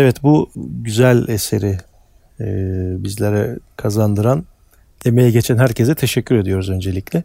Evet 0.00 0.22
bu 0.22 0.50
güzel 0.56 1.28
eseri 1.28 1.78
e, 2.40 2.46
bizlere 3.04 3.58
kazandıran 3.76 4.44
emeğe 5.04 5.30
geçen 5.30 5.58
herkese 5.58 5.94
teşekkür 5.94 6.36
ediyoruz 6.36 6.70
öncelikle. 6.70 7.24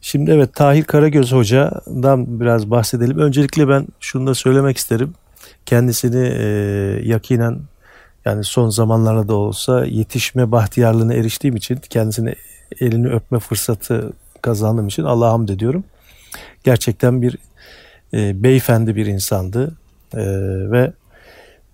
Şimdi 0.00 0.30
evet 0.30 0.54
Tahir 0.54 0.84
Karagöz 0.84 1.32
Hoca'dan 1.32 2.40
biraz 2.40 2.70
bahsedelim. 2.70 3.18
Öncelikle 3.18 3.68
ben 3.68 3.86
şunu 4.00 4.26
da 4.26 4.34
söylemek 4.34 4.76
isterim. 4.76 5.14
Kendisini 5.66 6.26
e, 6.26 6.46
yakinen 7.08 7.60
yani 8.24 8.44
son 8.44 8.68
zamanlarda 8.68 9.28
da 9.28 9.34
olsa 9.34 9.84
yetişme 9.84 10.52
bahtiyarlığına 10.52 11.14
eriştiğim 11.14 11.56
için 11.56 11.76
kendisini 11.90 12.34
elini 12.80 13.08
öpme 13.08 13.38
fırsatı 13.38 14.12
kazandığım 14.42 14.88
için 14.88 15.02
Allah'a 15.04 15.32
hamd 15.32 15.48
ediyorum. 15.48 15.84
Gerçekten 16.64 17.22
bir 17.22 17.36
e, 18.14 18.42
beyefendi 18.42 18.96
bir 18.96 19.06
insandı 19.06 19.76
e, 20.14 20.22
ve 20.70 20.92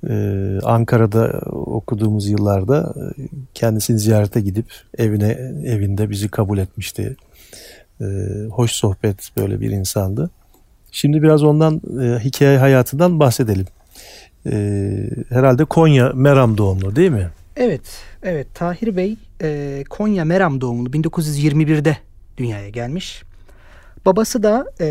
ee, 0.09 0.59
Ankara'da 0.65 1.41
okuduğumuz 1.51 2.29
yıllarda 2.29 2.95
e, 2.97 3.23
kendisini 3.55 3.99
ziyarete 3.99 4.41
gidip 4.41 4.67
evine 4.99 5.31
evinde 5.65 6.11
bizi 6.11 6.29
kabul 6.29 6.59
etmişti. 6.59 7.17
Ee, 8.01 8.05
hoş 8.51 8.71
sohbet 8.73 9.31
böyle 9.37 9.61
bir 9.61 9.71
insandı. 9.71 10.31
Şimdi 10.93 11.23
biraz 11.23 11.43
ondan 11.43 11.81
e, 12.03 12.19
hikaye 12.19 12.59
hayatından 12.59 13.21
bahsedelim. 13.21 13.67
Ee, 14.47 15.11
herhalde 15.29 15.65
Konya 15.65 16.13
Meram 16.15 16.59
doğumlu 16.59 16.97
değil 16.97 17.11
mi? 17.11 17.31
Evet, 17.57 18.03
evet. 18.23 18.47
Tahir 18.55 18.97
Bey 18.97 19.17
e, 19.43 19.85
Konya 19.91 20.25
Meram 20.25 20.61
doğumlu 20.61 20.89
1921'de 20.89 21.97
dünyaya 22.37 22.69
gelmiş. 22.69 23.23
Babası 24.07 24.43
da 24.43 24.65
e, 24.81 24.87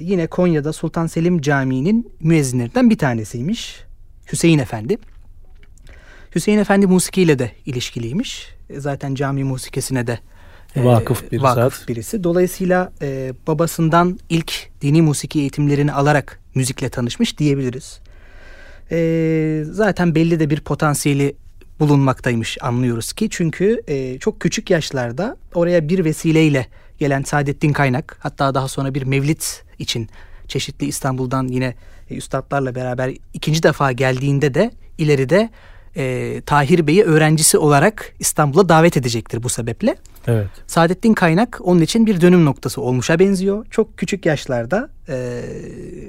yine 0.00 0.26
Konya'da 0.26 0.72
Sultan 0.72 1.06
Selim 1.06 1.40
Camii'nin 1.40 2.12
müezzinlerinden 2.20 2.90
bir 2.90 2.98
tanesiymiş. 2.98 3.89
Hüseyin 4.32 4.58
Efendi. 4.58 4.98
Hüseyin 6.34 6.58
Efendi 6.58 6.86
musikiyle 6.86 7.38
de 7.38 7.52
ilişkiliymiş. 7.66 8.48
E, 8.70 8.80
zaten 8.80 9.14
cami 9.14 9.44
musikesine 9.44 10.06
de 10.06 10.18
e, 10.76 10.84
vakıf, 10.84 11.32
bir 11.32 11.40
vakıf 11.40 11.74
zat. 11.78 11.88
birisi. 11.88 12.24
Dolayısıyla 12.24 12.92
e, 13.02 13.32
babasından 13.46 14.18
ilk 14.28 14.70
dini 14.82 15.02
musiki 15.02 15.40
eğitimlerini 15.40 15.92
alarak 15.92 16.40
müzikle 16.54 16.88
tanışmış 16.88 17.38
diyebiliriz. 17.38 18.00
E, 18.90 19.64
zaten 19.70 20.14
belli 20.14 20.40
de 20.40 20.50
bir 20.50 20.60
potansiyeli 20.60 21.36
bulunmaktaymış 21.80 22.58
anlıyoruz 22.60 23.12
ki. 23.12 23.28
Çünkü 23.30 23.82
e, 23.88 24.18
çok 24.18 24.40
küçük 24.40 24.70
yaşlarda 24.70 25.36
oraya 25.54 25.88
bir 25.88 26.04
vesileyle 26.04 26.66
gelen 26.98 27.22
Saadettin 27.22 27.72
Kaynak 27.72 28.16
hatta 28.20 28.54
daha 28.54 28.68
sonra 28.68 28.94
bir 28.94 29.02
mevlit 29.02 29.64
için 29.78 30.08
çeşitli 30.48 30.86
İstanbul'dan 30.86 31.48
yine 31.48 31.74
e, 32.10 32.16
üstadlarla 32.16 32.74
beraber 32.74 33.14
ikinci 33.34 33.62
defa 33.62 33.92
geldiğinde 33.92 34.54
de 34.54 34.70
ileride 34.98 35.50
e, 35.96 36.40
Tahir 36.46 36.86
Bey'i 36.86 37.04
öğrencisi 37.04 37.58
olarak 37.58 38.14
İstanbul'a 38.18 38.68
davet 38.68 38.96
edecektir 38.96 39.42
bu 39.42 39.48
sebeple. 39.48 39.96
Evet. 40.26 40.48
Saadettin 40.66 41.14
Kaynak 41.14 41.58
onun 41.62 41.80
için 41.80 42.06
bir 42.06 42.20
dönüm 42.20 42.44
noktası 42.44 42.80
olmuşa 42.80 43.18
benziyor. 43.18 43.66
Çok 43.70 43.98
küçük 43.98 44.26
yaşlarda 44.26 44.90
e, 45.08 45.42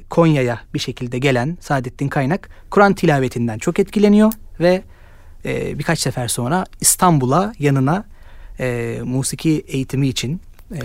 Konya'ya 0.09 0.59
bir 0.73 0.79
şekilde 0.79 1.19
gelen 1.19 1.57
Saadettin 1.61 2.07
Kaynak 2.07 2.49
Kur'an 2.69 2.93
tilavetinden 2.93 3.57
çok 3.57 3.79
etkileniyor 3.79 4.33
ve 4.59 4.81
e, 5.45 5.79
birkaç 5.79 5.99
sefer 5.99 6.27
sonra 6.27 6.65
İstanbul'a 6.81 7.53
yanına 7.59 8.05
e, 8.59 8.99
musiki 9.03 9.63
eğitimi 9.67 10.07
için 10.07 10.41
ee, 10.75 10.81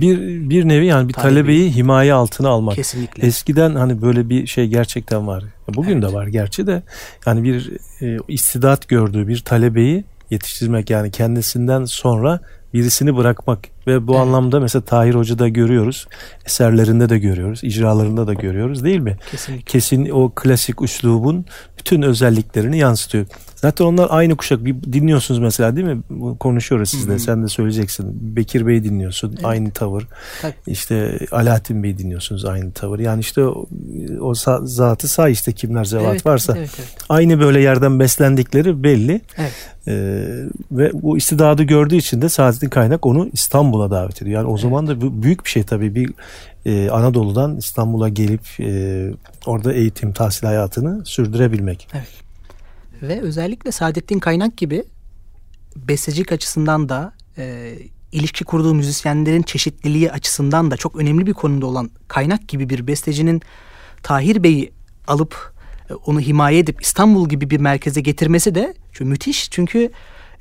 bir 0.00 0.50
bir 0.50 0.68
nevi 0.68 0.86
yani 0.86 1.08
bir 1.08 1.12
talebi, 1.12 1.34
talebeyi 1.34 1.76
himaye 1.76 2.12
altına 2.12 2.48
almak. 2.48 2.74
Kesinlikle. 2.74 3.26
Eskiden 3.26 3.74
hani 3.74 4.02
böyle 4.02 4.28
bir 4.28 4.46
şey 4.46 4.66
gerçekten 4.66 5.26
var. 5.26 5.44
Bugün 5.74 5.92
evet. 5.92 6.02
de 6.02 6.12
var 6.12 6.26
gerçi 6.26 6.66
de 6.66 6.82
yani 7.26 7.44
bir 7.44 7.72
e, 8.02 8.18
istidat 8.28 8.88
gördüğü 8.88 9.28
bir 9.28 9.38
talebeyi 9.38 10.04
yetiştirmek 10.30 10.90
yani 10.90 11.10
kendisinden 11.10 11.84
sonra 11.84 12.40
birisini 12.74 13.16
bırakmak 13.16 13.58
ve 13.88 14.06
bu 14.06 14.12
evet. 14.12 14.22
anlamda 14.22 14.60
mesela 14.60 14.82
Tahir 14.82 15.14
Hoca'da 15.14 15.48
görüyoruz. 15.48 16.06
Eserlerinde 16.46 17.08
de 17.08 17.18
görüyoruz. 17.18 17.64
icralarında 17.64 18.26
da 18.26 18.34
görüyoruz 18.34 18.84
değil 18.84 19.00
mi? 19.00 19.16
Kesinlikle. 19.30 19.64
Kesin 19.64 20.10
o 20.10 20.32
klasik 20.34 20.82
üslubun 20.82 21.46
bütün 21.78 22.02
özelliklerini 22.02 22.78
yansıtıyor. 22.78 23.26
Zaten 23.56 23.84
onlar 23.84 24.06
aynı 24.10 24.36
kuşak. 24.36 24.64
Bir 24.64 24.92
dinliyorsunuz 24.92 25.40
mesela 25.40 25.76
değil 25.76 25.86
mi? 25.86 26.02
Konuşuyoruz 26.40 26.90
sizle. 26.90 27.10
Hı-hı. 27.10 27.20
Sen 27.20 27.42
de 27.42 27.48
söyleyeceksin. 27.48 28.36
Bekir 28.36 28.66
Bey 28.66 28.84
dinliyorsun. 28.84 29.28
Evet. 29.32 29.44
Aynı 29.44 29.70
tavır. 29.70 30.06
Tabii. 30.42 30.54
İşte 30.66 31.18
Alaaddin 31.32 31.82
Bey 31.82 31.98
dinliyorsunuz. 31.98 32.44
Aynı 32.44 32.72
tavır. 32.72 32.98
Yani 32.98 33.20
işte 33.20 33.44
o, 33.44 33.66
o 34.20 34.34
zatı 34.62 35.08
say 35.08 35.32
işte 35.32 35.52
kimler 35.52 35.84
zevat 35.84 36.12
evet, 36.12 36.26
varsa. 36.26 36.54
Evet, 36.58 36.70
evet. 36.78 36.88
Aynı 37.08 37.40
böyle 37.40 37.60
yerden 37.60 38.00
beslendikleri 38.00 38.82
belli. 38.82 39.20
Evet. 39.36 39.52
Ee, 39.88 39.92
ve 40.72 40.90
bu 40.94 41.16
istidadı 41.16 41.62
gördüğü 41.62 41.96
için 41.96 42.22
de 42.22 42.28
Saadettin 42.28 42.68
Kaynak 42.68 43.06
onu 43.06 43.28
İstanbul'a 43.78 43.90
davet 43.90 44.22
ediyor. 44.22 44.40
Yani 44.40 44.52
o 44.52 44.58
zaman 44.58 44.86
da 44.86 45.22
büyük 45.22 45.44
bir 45.44 45.50
şey 45.50 45.62
tabii. 45.62 45.94
Bir 45.94 46.12
e, 46.66 46.90
Anadolu'dan 46.90 47.56
İstanbul'a 47.56 48.08
gelip 48.08 48.60
e, 48.60 49.10
orada 49.46 49.72
eğitim, 49.72 50.12
tahsil 50.12 50.46
hayatını 50.46 51.04
sürdürebilmek. 51.04 51.88
Evet. 51.94 52.08
Ve 53.02 53.20
özellikle 53.20 53.72
Saadettin 53.72 54.18
Kaynak 54.18 54.56
gibi 54.56 54.84
bestecilik 55.76 56.32
açısından 56.32 56.88
da 56.88 57.12
e, 57.38 57.74
ilişki 58.12 58.44
kurduğu 58.44 58.74
müzisyenlerin 58.74 59.42
çeşitliliği 59.42 60.12
açısından 60.12 60.70
da 60.70 60.76
çok 60.76 60.96
önemli 60.96 61.26
bir 61.26 61.34
konuda 61.34 61.66
olan 61.66 61.90
Kaynak 62.08 62.48
gibi 62.48 62.68
bir 62.68 62.86
bestecinin 62.86 63.42
Tahir 64.02 64.42
Bey'i 64.42 64.72
alıp 65.06 65.52
e, 65.90 65.94
onu 65.94 66.20
himaye 66.20 66.58
edip 66.58 66.82
İstanbul 66.82 67.28
gibi 67.28 67.50
bir 67.50 67.60
merkeze 67.60 68.00
getirmesi 68.00 68.54
de 68.54 68.74
çok 68.92 69.06
müthiş. 69.06 69.50
Çünkü 69.50 69.90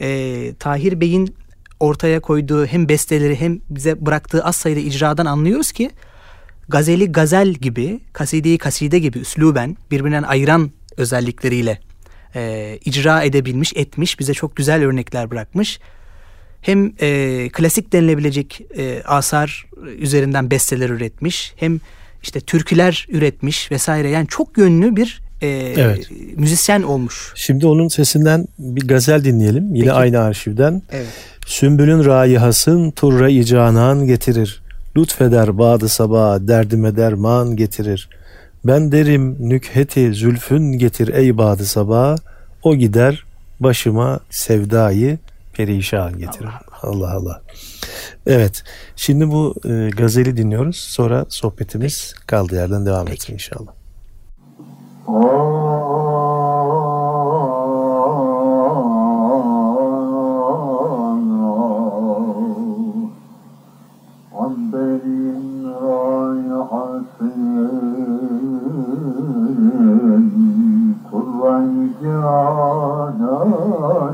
e, 0.02 0.54
Tahir 0.60 1.02
Bey'in 1.02 1.36
ortaya 1.80 2.20
koyduğu 2.20 2.66
hem 2.66 2.90
besteleri 2.90 3.40
hem 3.40 3.60
bize 3.70 4.06
bıraktığı 4.06 4.44
az 4.44 4.56
sayıda 4.56 4.80
icradan 4.80 5.26
anlıyoruz 5.26 5.72
ki 5.72 5.92
gazeli 6.70 7.12
gazel 7.12 7.54
gibi, 7.54 8.00
kasideyi 8.14 8.58
kaside 8.58 9.00
gibi 9.00 9.20
üsluben 9.20 9.78
birbirinden 9.92 10.24
ayıran 10.24 10.72
özellikleriyle 10.98 11.80
e, 12.36 12.80
icra 12.86 13.24
edebilmiş, 13.24 13.74
etmiş. 13.76 14.20
Bize 14.20 14.34
çok 14.34 14.56
güzel 14.56 14.84
örnekler 14.84 15.32
bırakmış. 15.32 15.80
Hem 16.62 16.94
e, 17.02 17.50
klasik 17.54 17.94
denilebilecek 17.94 18.62
e, 18.78 19.04
asar 19.06 19.66
üzerinden 19.98 20.52
besteler 20.52 20.90
üretmiş. 20.90 21.54
Hem 21.56 21.80
işte 22.24 22.40
türküler 22.40 23.08
üretmiş 23.10 23.72
vesaire. 23.72 24.10
Yani 24.10 24.28
çok 24.28 24.58
yönlü 24.58 24.96
bir 24.96 25.22
e, 25.42 25.48
evet. 25.78 26.12
müzisyen 26.36 26.82
olmuş. 26.82 27.34
Şimdi 27.36 27.68
onun 27.68 27.88
sesinden 27.88 28.48
bir 28.60 28.88
gazel 28.88 29.24
dinleyelim. 29.24 29.76
Yine 29.76 29.86
Peki. 29.86 29.94
aynı 29.94 30.20
arşivden. 30.20 30.82
Evet. 30.92 31.08
Sümbülün 31.48 32.06
rayihasın 32.06 32.92
turra-i 32.92 33.46
canan 33.46 34.06
getirir. 34.06 34.62
Lütfeder 34.98 35.58
badı 35.58 35.90
sabah 35.90 36.40
derdime 36.40 36.96
derman 36.96 37.56
getirir. 37.56 38.10
Ben 38.66 38.92
derim 38.92 39.38
nükheti 39.40 40.14
zülfün 40.14 40.72
getir 40.72 41.08
ey 41.14 41.38
badı 41.38 41.66
sabah. 41.66 42.18
O 42.64 42.76
gider 42.76 43.26
başıma 43.60 44.20
sevdayı 44.30 45.18
perişan 45.54 46.20
getirir. 46.20 46.50
Allah 46.82 47.12
Allah. 47.12 47.12
Allah. 47.12 47.42
Evet. 48.26 48.64
Şimdi 48.96 49.32
bu 49.32 49.56
e, 49.66 49.90
gazeli 49.90 50.38
dinliyoruz. 50.38 50.76
Sonra 50.78 51.26
sohbetimiz 51.30 52.16
kaldığı 52.28 52.56
yerden 52.56 52.86
devam 52.86 53.06
Peki. 53.06 53.16
etsin 53.16 53.34
inşallah. 53.34 53.72
Lütfeder 55.08 56.07
badi 71.98 72.14
sabah 73.18 74.14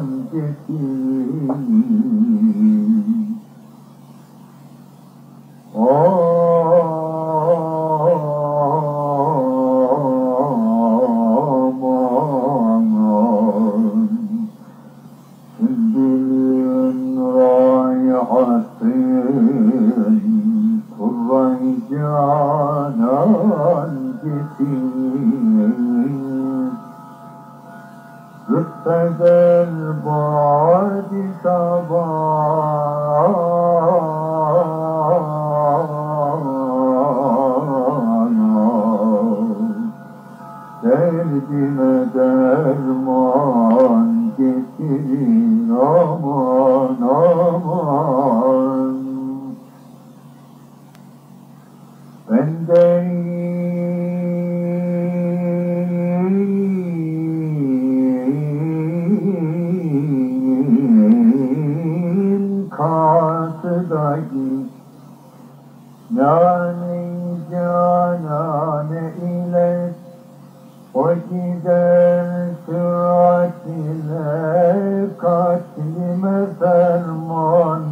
ferman 77.44 77.84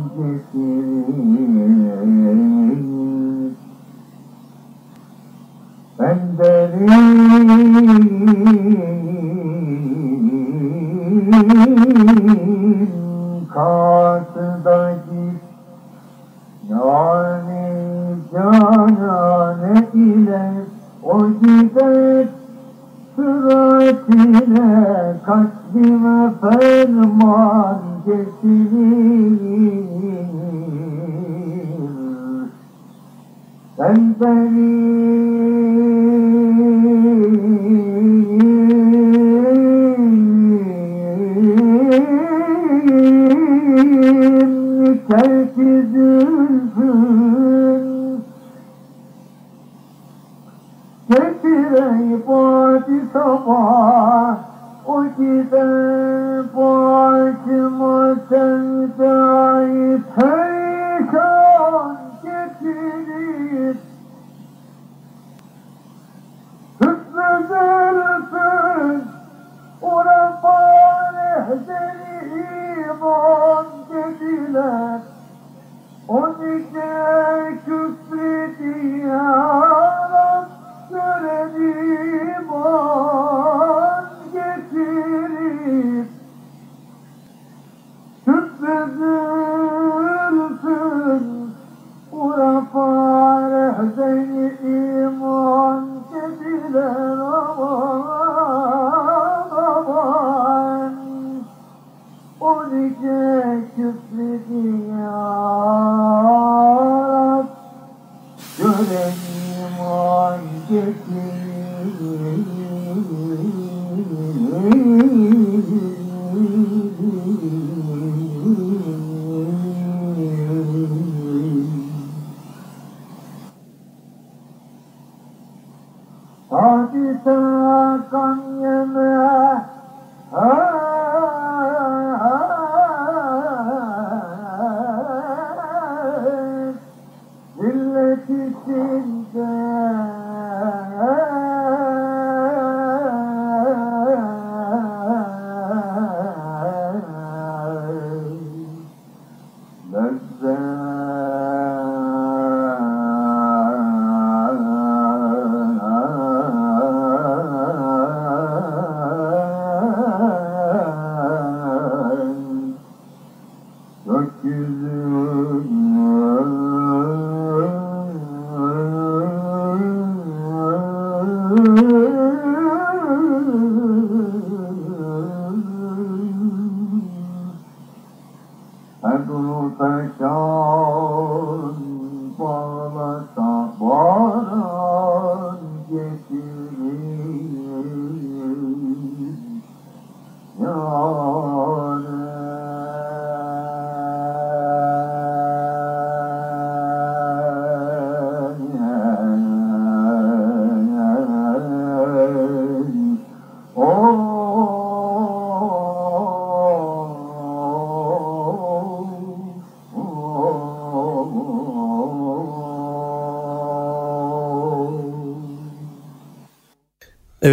getirir 6.00 7.21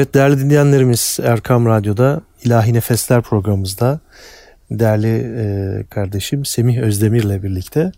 Evet 0.09 0.15
değerli 0.15 0.41
dinleyenlerimiz 0.41 1.19
Erkam 1.23 1.67
Radyo'da 1.67 2.21
İlahi 2.45 2.75
Nefesler 2.75 3.23
programımızda 3.23 4.01
değerli 4.71 5.09
e, 5.09 5.85
kardeşim 5.91 6.45
Semih 6.45 6.79
Özdemir 6.79 7.23
ile 7.23 7.43
birlikte 7.43 7.93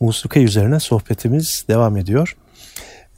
musika 0.00 0.40
üzerine 0.40 0.80
sohbetimiz 0.80 1.64
devam 1.68 1.96
ediyor. 1.96 2.36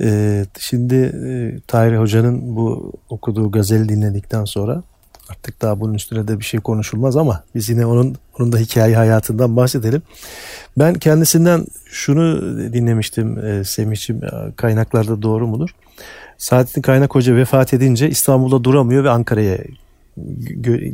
E, 0.00 0.44
şimdi 0.58 0.94
e, 0.94 1.60
Tahir 1.66 1.96
Hoca'nın 1.96 2.56
bu 2.56 2.92
okuduğu 3.08 3.50
gazeli 3.50 3.88
dinledikten 3.88 4.44
sonra 4.44 4.82
artık 5.28 5.62
daha 5.62 5.80
bunun 5.80 5.94
üstüne 5.94 6.28
de 6.28 6.38
bir 6.38 6.44
şey 6.44 6.60
konuşulmaz 6.60 7.16
ama 7.16 7.42
biz 7.54 7.68
yine 7.68 7.86
onun 7.86 8.16
onun 8.38 8.52
da 8.52 8.58
hikaye 8.58 8.96
hayatından 8.96 9.56
bahsedelim. 9.56 10.02
Ben 10.78 10.94
kendisinden 10.94 11.66
şunu 11.86 12.40
dinlemiştim 12.72 13.38
e, 13.46 13.64
Semih'ciğim 13.64 14.22
kaynaklarda 14.56 15.22
doğru 15.22 15.46
mudur? 15.46 15.70
Saadettin 16.38 16.82
Kaynak 16.82 17.14
Hoca 17.14 17.36
vefat 17.36 17.74
edince 17.74 18.10
İstanbul'da 18.10 18.64
duramıyor 18.64 19.04
ve 19.04 19.10
Ankara'ya 19.10 19.58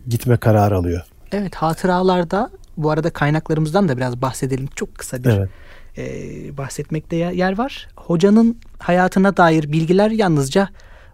gitme 0.09 0.37
kararı 0.37 0.77
alıyor. 0.77 1.03
Evet 1.33 1.55
hatıralarda 1.55 2.51
bu 2.77 2.91
arada 2.91 3.11
kaynaklarımızdan 3.11 3.89
da 3.89 3.97
biraz 3.97 4.23
bahsedelim. 4.23 4.67
Çok 4.75 4.95
kısa 4.95 5.25
bir 5.25 5.31
Evet. 5.31 5.49
e, 5.99 6.57
bahsetmekte 6.57 7.17
yer- 7.17 7.59
var. 7.59 7.89
Hocanın 7.97 8.59
hayatına 8.79 9.37
dair 9.37 9.73
bilgiler 9.73 10.11
yalnızca 10.11 10.69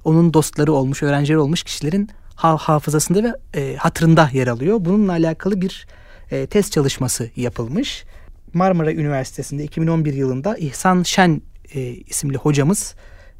onun 0.05 0.35
dostları 0.35 0.73
olmuş, 0.73 1.03
öğrencileri 1.03 1.39
olmuş 1.39 1.63
kişilerin 1.63 2.09
ha- 2.35 2.57
hafızasında 2.57 3.23
ve 3.23 3.61
e, 3.61 3.77
hatırında 3.77 4.31
yer 4.33 4.47
alıyor. 4.47 4.77
Bununla 4.81 5.13
alakalı 5.13 5.61
bir 5.61 5.87
e, 6.31 6.47
test 6.47 6.73
çalışması 6.73 7.31
yapılmış. 7.37 8.05
Marmara 8.53 8.93
Üniversitesi'nde 8.93 9.65
2011 9.65 10.15
yılında 10.15 10.57
İhsan 10.57 11.03
Şen 11.03 11.43
e, 11.75 11.81
isimli 11.81 12.37
hocamız 12.37 12.95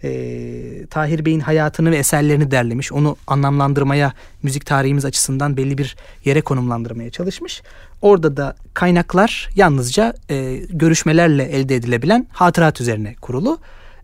e, 0.05 0.87
Tahir 0.91 1.25
Bey'in 1.25 1.41
hayatını 1.41 1.91
ve 1.91 1.97
eserlerini 1.97 2.51
derlemiş. 2.51 2.93
Onu 2.93 3.17
anlamlandırmaya, 3.27 4.13
müzik 4.43 4.67
tarihimiz 4.67 5.05
açısından 5.05 5.57
belli 5.57 5.79
bir 5.79 5.97
yere 6.25 6.41
konumlandırmaya 6.41 7.11
çalışmış. 7.11 7.63
Orada 8.03 8.37
da 8.37 8.57
kaynaklar 8.75 9.49
yalnızca 9.55 10.15
e, 10.31 10.57
görüşmelerle 10.71 11.43
elde 11.43 11.75
edilebilen 11.77 12.27
hatırat 12.33 12.81
üzerine 12.81 13.15
kurulu. 13.21 13.59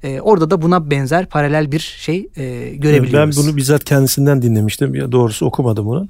E, 0.04 0.20
orada 0.20 0.50
da 0.50 0.62
buna 0.62 0.90
benzer 0.90 1.26
paralel 1.26 1.72
bir 1.72 1.78
şey 1.98 2.28
e, 2.36 2.74
görebiliyoruz. 2.74 3.36
Ben 3.36 3.44
bunu 3.44 3.56
bizzat 3.56 3.84
kendisinden 3.84 4.42
dinlemiştim. 4.42 4.94
Ya 4.94 5.12
doğrusu 5.12 5.46
okumadım 5.46 5.86
bunu. 5.86 6.08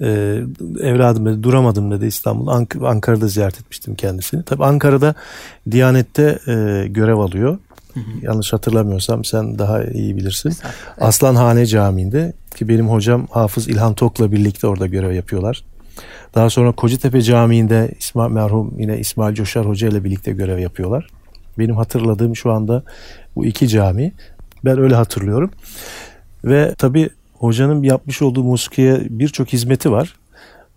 Ee, 0.00 0.40
evladım 0.80 1.26
dedi 1.26 1.42
duramadım 1.42 1.90
dedi 1.90 2.06
İstanbul. 2.06 2.46
Ank 2.46 2.76
Ankara'da 2.82 3.28
ziyaret 3.28 3.60
etmiştim 3.60 3.94
kendisini. 3.94 4.42
Tabii 4.42 4.64
Ankara'da 4.64 5.14
Diyanet'te 5.70 6.38
e, 6.46 6.86
görev 6.88 7.16
alıyor. 7.16 7.58
Hı 7.94 8.00
hı. 8.00 8.04
Yanlış 8.22 8.52
hatırlamıyorsam 8.52 9.24
sen 9.24 9.58
daha 9.58 9.84
iyi 9.84 10.16
bilirsin. 10.16 10.48
Evet. 10.48 10.74
Aslanhane 11.00 11.66
Camii'nde 11.66 12.32
ki 12.56 12.68
benim 12.68 12.88
hocam 12.88 13.26
Hafız 13.30 13.68
İlhan 13.68 13.94
Tok'la 13.94 14.32
birlikte 14.32 14.66
orada 14.66 14.86
görev 14.86 15.12
yapıyorlar. 15.12 15.64
Daha 16.34 16.50
sonra 16.50 16.72
Kocatepe 16.72 17.22
Camii'nde 17.22 17.94
İsmail 17.98 18.30
merhum 18.30 18.74
yine 18.78 18.98
İsmail 18.98 19.34
Coşar 19.34 19.66
Hoca 19.66 19.88
ile 19.88 20.04
birlikte 20.04 20.32
görev 20.32 20.58
yapıyorlar. 20.58 21.06
Benim 21.58 21.76
hatırladığım 21.76 22.36
şu 22.36 22.52
anda 22.52 22.82
bu 23.36 23.46
iki 23.46 23.68
cami. 23.68 24.12
Ben 24.64 24.78
öyle 24.78 24.94
hatırlıyorum. 24.94 25.50
Ve 26.44 26.74
tabii 26.78 27.10
hocanın 27.34 27.82
yapmış 27.82 28.22
olduğu 28.22 28.44
musikiye 28.44 29.00
birçok 29.10 29.48
hizmeti 29.48 29.92
var. 29.92 30.16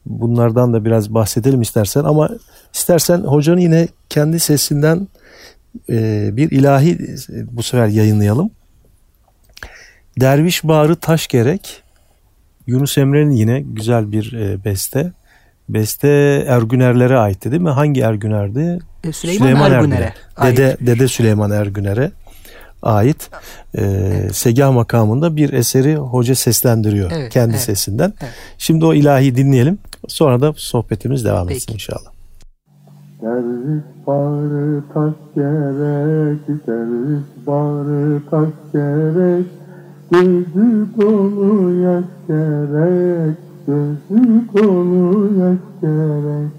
Bunlardan 0.06 0.74
da 0.74 0.86
biraz 0.86 1.14
bahsedelim 1.14 1.62
istersen 1.62 2.04
ama 2.04 2.30
istersen 2.74 3.20
hocanın 3.20 3.60
yine 3.60 3.88
kendi 4.10 4.40
sesinden 4.40 5.08
e, 5.90 6.30
bir 6.34 6.52
ilahi 6.52 6.98
bu 7.52 7.64
sefer 7.64 7.88
yayınlayalım. 7.88 8.52
Derviş 10.20 10.64
Bağrı 10.64 10.96
Taş 10.96 11.28
Gerek 11.28 11.84
Yunus 12.68 12.98
Emre'nin 12.98 13.32
yine 13.32 13.62
güzel 13.62 14.12
bir 14.12 14.34
e, 14.34 14.64
beste. 14.66 15.12
Beste 15.70 16.08
Ergünerlere 16.48 17.18
aitti 17.18 17.52
değil 17.52 17.62
mi? 17.62 17.70
Hangi 17.70 18.02
Ergüner'di? 18.02 18.80
E, 19.08 19.12
Süleyman, 19.12 19.46
Süleyman 19.46 19.72
Ergüner'e. 19.72 20.14
Ergüner. 20.38 20.58
Dede, 20.58 20.78
Dede 20.88 21.08
Süleyman 21.08 21.52
Ergüner'e 21.52 22.12
ait 22.82 23.30
e, 23.78 24.14
segah 24.32 24.72
makamında 24.72 25.36
bir 25.36 25.54
eseri 25.54 25.96
hoca 25.96 26.36
seslendiriyor 26.36 27.12
evet, 27.12 27.34
kendi 27.34 27.52
evet, 27.52 27.62
sesinden. 27.62 28.14
Evet. 28.22 28.34
Şimdi 28.58 28.86
o 28.86 28.94
ilahi 28.94 29.36
dinleyelim. 29.36 29.80
Sonra 30.08 30.42
da 30.42 30.54
sohbetimiz 30.58 31.26
devam 31.26 31.48
Peki. 31.48 31.58
etsin 31.58 31.74
inşallah. 31.74 32.12
Derviş 33.22 33.84
bağrı 34.08 34.84
taş 34.94 35.14
gerek, 35.36 36.68
derviş 36.68 37.24
bağrı 37.48 38.22
taş 38.32 38.50
gerek, 38.74 39.46
gözü 40.12 40.88
dolu 41.02 41.74
yaş 41.74 42.06
gerek, 42.28 43.38
gözü 43.68 44.42
dolu 44.54 45.40
yaş 45.40 45.60
gerek, 45.82 46.52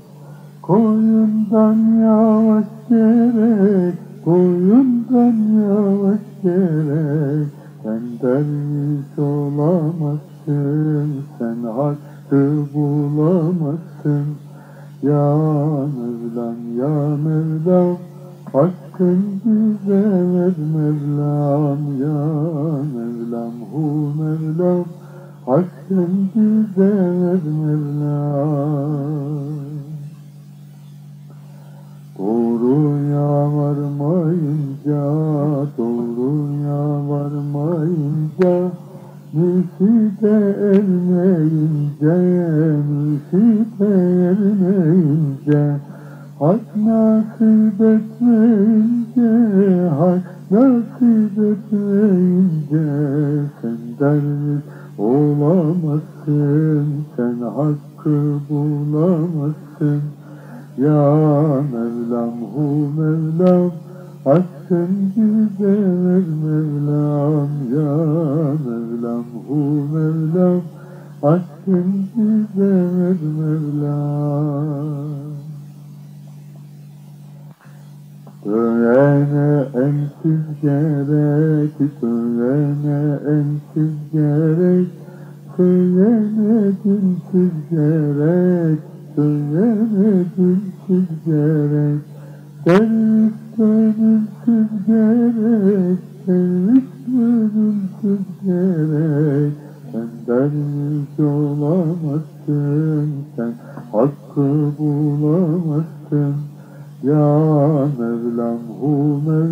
koyundan 0.68 1.78
yavaş 2.00 2.66
gerek, 2.88 3.94
Boyundan 4.26 5.36
yavaş 5.62 6.20
gerek. 6.42 7.48
Sen 7.82 8.02
derviş 8.22 9.18
olamazsın 9.18 11.10
Sen 11.38 11.56
hakkı 11.62 12.42
bulamazsın. 12.74 14.26
Ya 15.02 15.36
Mevlam 15.96 16.58
ya 16.78 17.16
Mevlam 17.16 17.96
Aşkın 18.54 19.20
bize 19.44 20.04
ver 20.32 20.56
Mevlam. 20.74 21.80
Ya 22.00 22.20
Mevlam 22.94 23.56
hu 23.72 23.84
Mevlam 24.18 24.84
Aşkın 25.46 26.12
bize 26.34 26.92
ver 27.20 27.42
Mevlam 27.64 29.07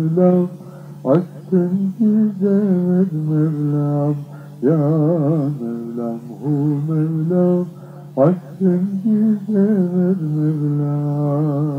Mevlam 0.07 0.47
Aşkın 1.05 1.93
bize 1.99 2.57
ver 2.87 3.11
Mevlam. 3.29 4.15
Ya 4.61 4.77
Mevlam 5.61 6.19
hu 6.41 6.51
Mevlam 6.89 7.65
Aşkın 8.17 8.81
bize 9.05 9.67
ver 9.93 10.15
Mevlam. 10.35 11.77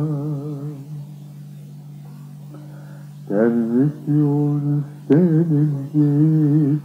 Derviş 3.30 3.92
Yunus 4.08 4.84
deninci 5.08 6.10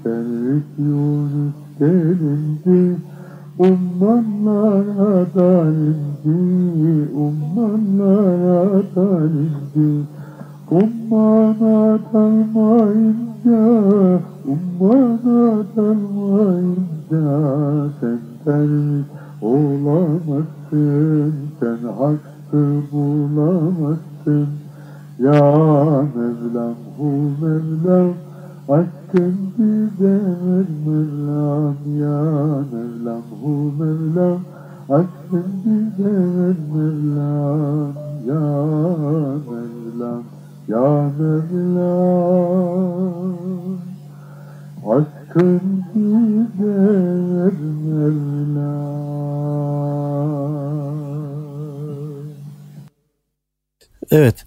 Derviş 0.06 0.63
Yunus 0.77 1.53
deninci 1.79 2.95
Ummanlara 3.58 5.25
dalinci 5.36 6.39
Ummanlara 7.15 8.82
dalinci 8.95 10.03
Ummana 10.71 11.99
dalmayınca 12.13 13.62
Ummana 14.47 15.63
dalmayınca 15.76 17.26
Sen 17.99 18.20
derviş 18.45 19.05
olamazsın 19.41 21.34
Sen 21.59 21.78
hakkı 21.97 22.82
bulamazsın 22.91 24.47
Ya 25.20 25.41
Mevlam 26.16 26.76
hu 26.97 27.09
Mevlam 27.41 28.14
Aşkın 28.70 29.36
Ya 29.99 30.20
Mevlam 32.72 33.24
hu 33.41 33.72
Mevlam 33.80 34.39
Aşkın 34.89 35.47
Ya 38.28 38.43
Mevlam 39.49 40.24
Ya 40.68 41.11
Mevlam 41.20 42.53
Aşkın 44.88 45.61
bize 45.95 46.68
ver 46.68 47.53
Mevlam 47.86 48.93
Evet. 54.11 54.45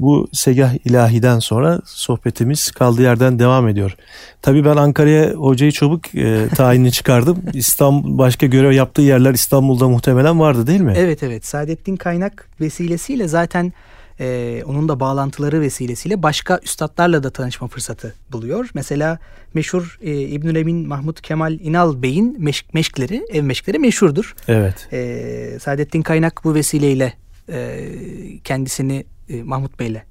Bu 0.00 0.28
segah 0.32 0.74
ilahiden 0.84 1.38
sonra 1.38 1.80
sohbetimiz 1.84 2.70
kaldığı 2.70 3.02
yerden 3.02 3.38
devam 3.38 3.68
ediyor. 3.68 3.96
Tabii 4.42 4.64
ben 4.64 4.76
Ankara'ya 4.76 5.30
hocayı 5.30 5.72
çabuk 5.72 6.14
e, 6.14 6.48
tayinini 6.48 6.92
çıkardım. 6.92 7.42
İstanbul 7.52 8.18
başka 8.18 8.46
görev 8.46 8.72
yaptığı 8.72 9.02
yerler 9.02 9.34
İstanbul'da 9.34 9.88
muhtemelen 9.88 10.40
vardı 10.40 10.66
değil 10.66 10.80
mi? 10.80 10.94
Evet 10.96 11.22
evet. 11.22 11.46
Saadettin 11.46 11.96
Kaynak 11.96 12.48
vesilesiyle 12.60 13.28
zaten 13.28 13.72
e, 14.20 14.62
onun 14.66 14.88
da 14.88 15.00
bağlantıları 15.00 15.60
vesilesiyle 15.60 16.22
başka 16.22 16.60
üstadlarla 16.62 17.22
da 17.22 17.30
tanışma 17.30 17.68
fırsatı 17.68 18.14
buluyor. 18.32 18.70
Mesela 18.74 19.18
meşhur 19.54 19.98
e, 20.02 20.20
İbnül 20.20 20.56
Emin 20.56 20.88
Mahmut 20.88 21.20
Kemal 21.20 21.60
İnal 21.60 22.02
Bey'in 22.02 22.36
meşk, 22.38 22.74
meşkleri, 22.74 23.26
ev 23.30 23.42
meşkleri 23.42 23.78
meşhurdur. 23.78 24.34
Evet. 24.48 24.88
E, 24.92 25.58
Saadettin 25.62 26.02
Kaynak 26.02 26.40
bu 26.44 26.54
vesileyle 26.54 27.12
e, 27.48 27.88
kendisini 28.44 29.04
e, 29.28 29.42
Mahmut 29.42 29.78
Bey'le 29.78 30.02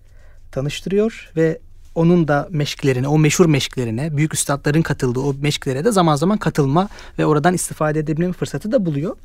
tanıştırıyor 0.52 1.32
ve 1.36 1.60
onun 1.96 2.28
da 2.28 2.48
meşklerine, 2.52 3.08
o 3.08 3.20
meşhur 3.20 3.46
meşklerine, 3.46 4.18
büyük 4.18 4.34
üstadların 4.34 4.82
katıldığı 4.82 5.20
o 5.20 5.36
meşklere 5.42 5.86
de 5.86 5.92
zaman 5.92 6.16
zaman 6.16 6.38
katılma 6.38 6.90
ve 7.20 7.26
oradan 7.26 7.54
istifade 7.54 8.00
edebilme 8.00 8.34
fırsatı 8.34 8.72
da 8.72 8.86
buluyor. 8.86 9.16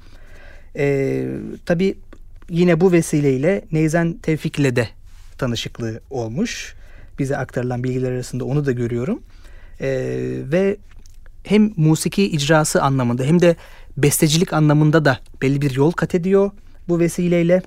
Ee, 0.76 1.28
tabii 1.66 1.96
yine 2.50 2.80
bu 2.80 2.92
vesileyle 2.92 3.64
Neyzen 3.72 4.12
Tevfik 4.12 4.58
ile 4.58 4.76
de 4.76 4.88
tanışıklığı 5.38 6.00
olmuş. 6.10 6.74
Bize 7.18 7.36
aktarılan 7.36 7.84
bilgiler 7.84 8.12
arasında 8.12 8.44
onu 8.44 8.66
da 8.66 8.72
görüyorum. 8.72 9.22
Ee, 9.80 9.86
ve 10.52 10.76
hem 11.44 11.72
musiki 11.76 12.24
icrası 12.24 12.82
anlamında 12.82 13.24
hem 13.24 13.40
de 13.40 13.56
bestecilik 13.96 14.52
anlamında 14.52 15.04
da 15.04 15.18
belli 15.42 15.62
bir 15.62 15.70
yol 15.70 15.92
kat 15.92 16.14
ediyor 16.14 16.50
bu 16.88 16.98
vesileyle 16.98 17.62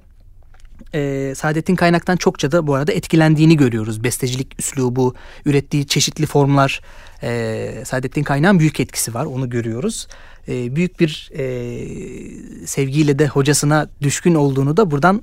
e, 0.94 1.34
Saadettin 1.36 1.76
Kaynak'tan 1.76 2.18
çokça 2.18 2.52
da 2.52 2.68
bu 2.68 2.76
arada 2.76 2.92
etkilendiğini 2.92 3.58
görüyoruz. 3.58 4.04
Bestecilik 4.04 4.60
üslubu, 4.60 5.16
ürettiği 5.46 5.88
çeşitli 5.88 6.26
formlar. 6.26 6.82
E, 7.24 7.84
Saadettin 7.86 8.24
Kaynak'ın 8.24 8.60
büyük 8.60 8.80
etkisi 8.80 9.14
var 9.14 9.26
onu 9.26 9.50
görüyoruz. 9.50 10.08
E, 10.48 10.76
büyük 10.76 11.00
bir 11.00 11.30
e, 11.38 12.68
sevgiyle 12.68 13.20
de 13.20 13.28
hocasına 13.28 13.90
düşkün 14.02 14.36
olduğunu 14.36 14.78
da 14.78 14.92
buradan 14.92 15.22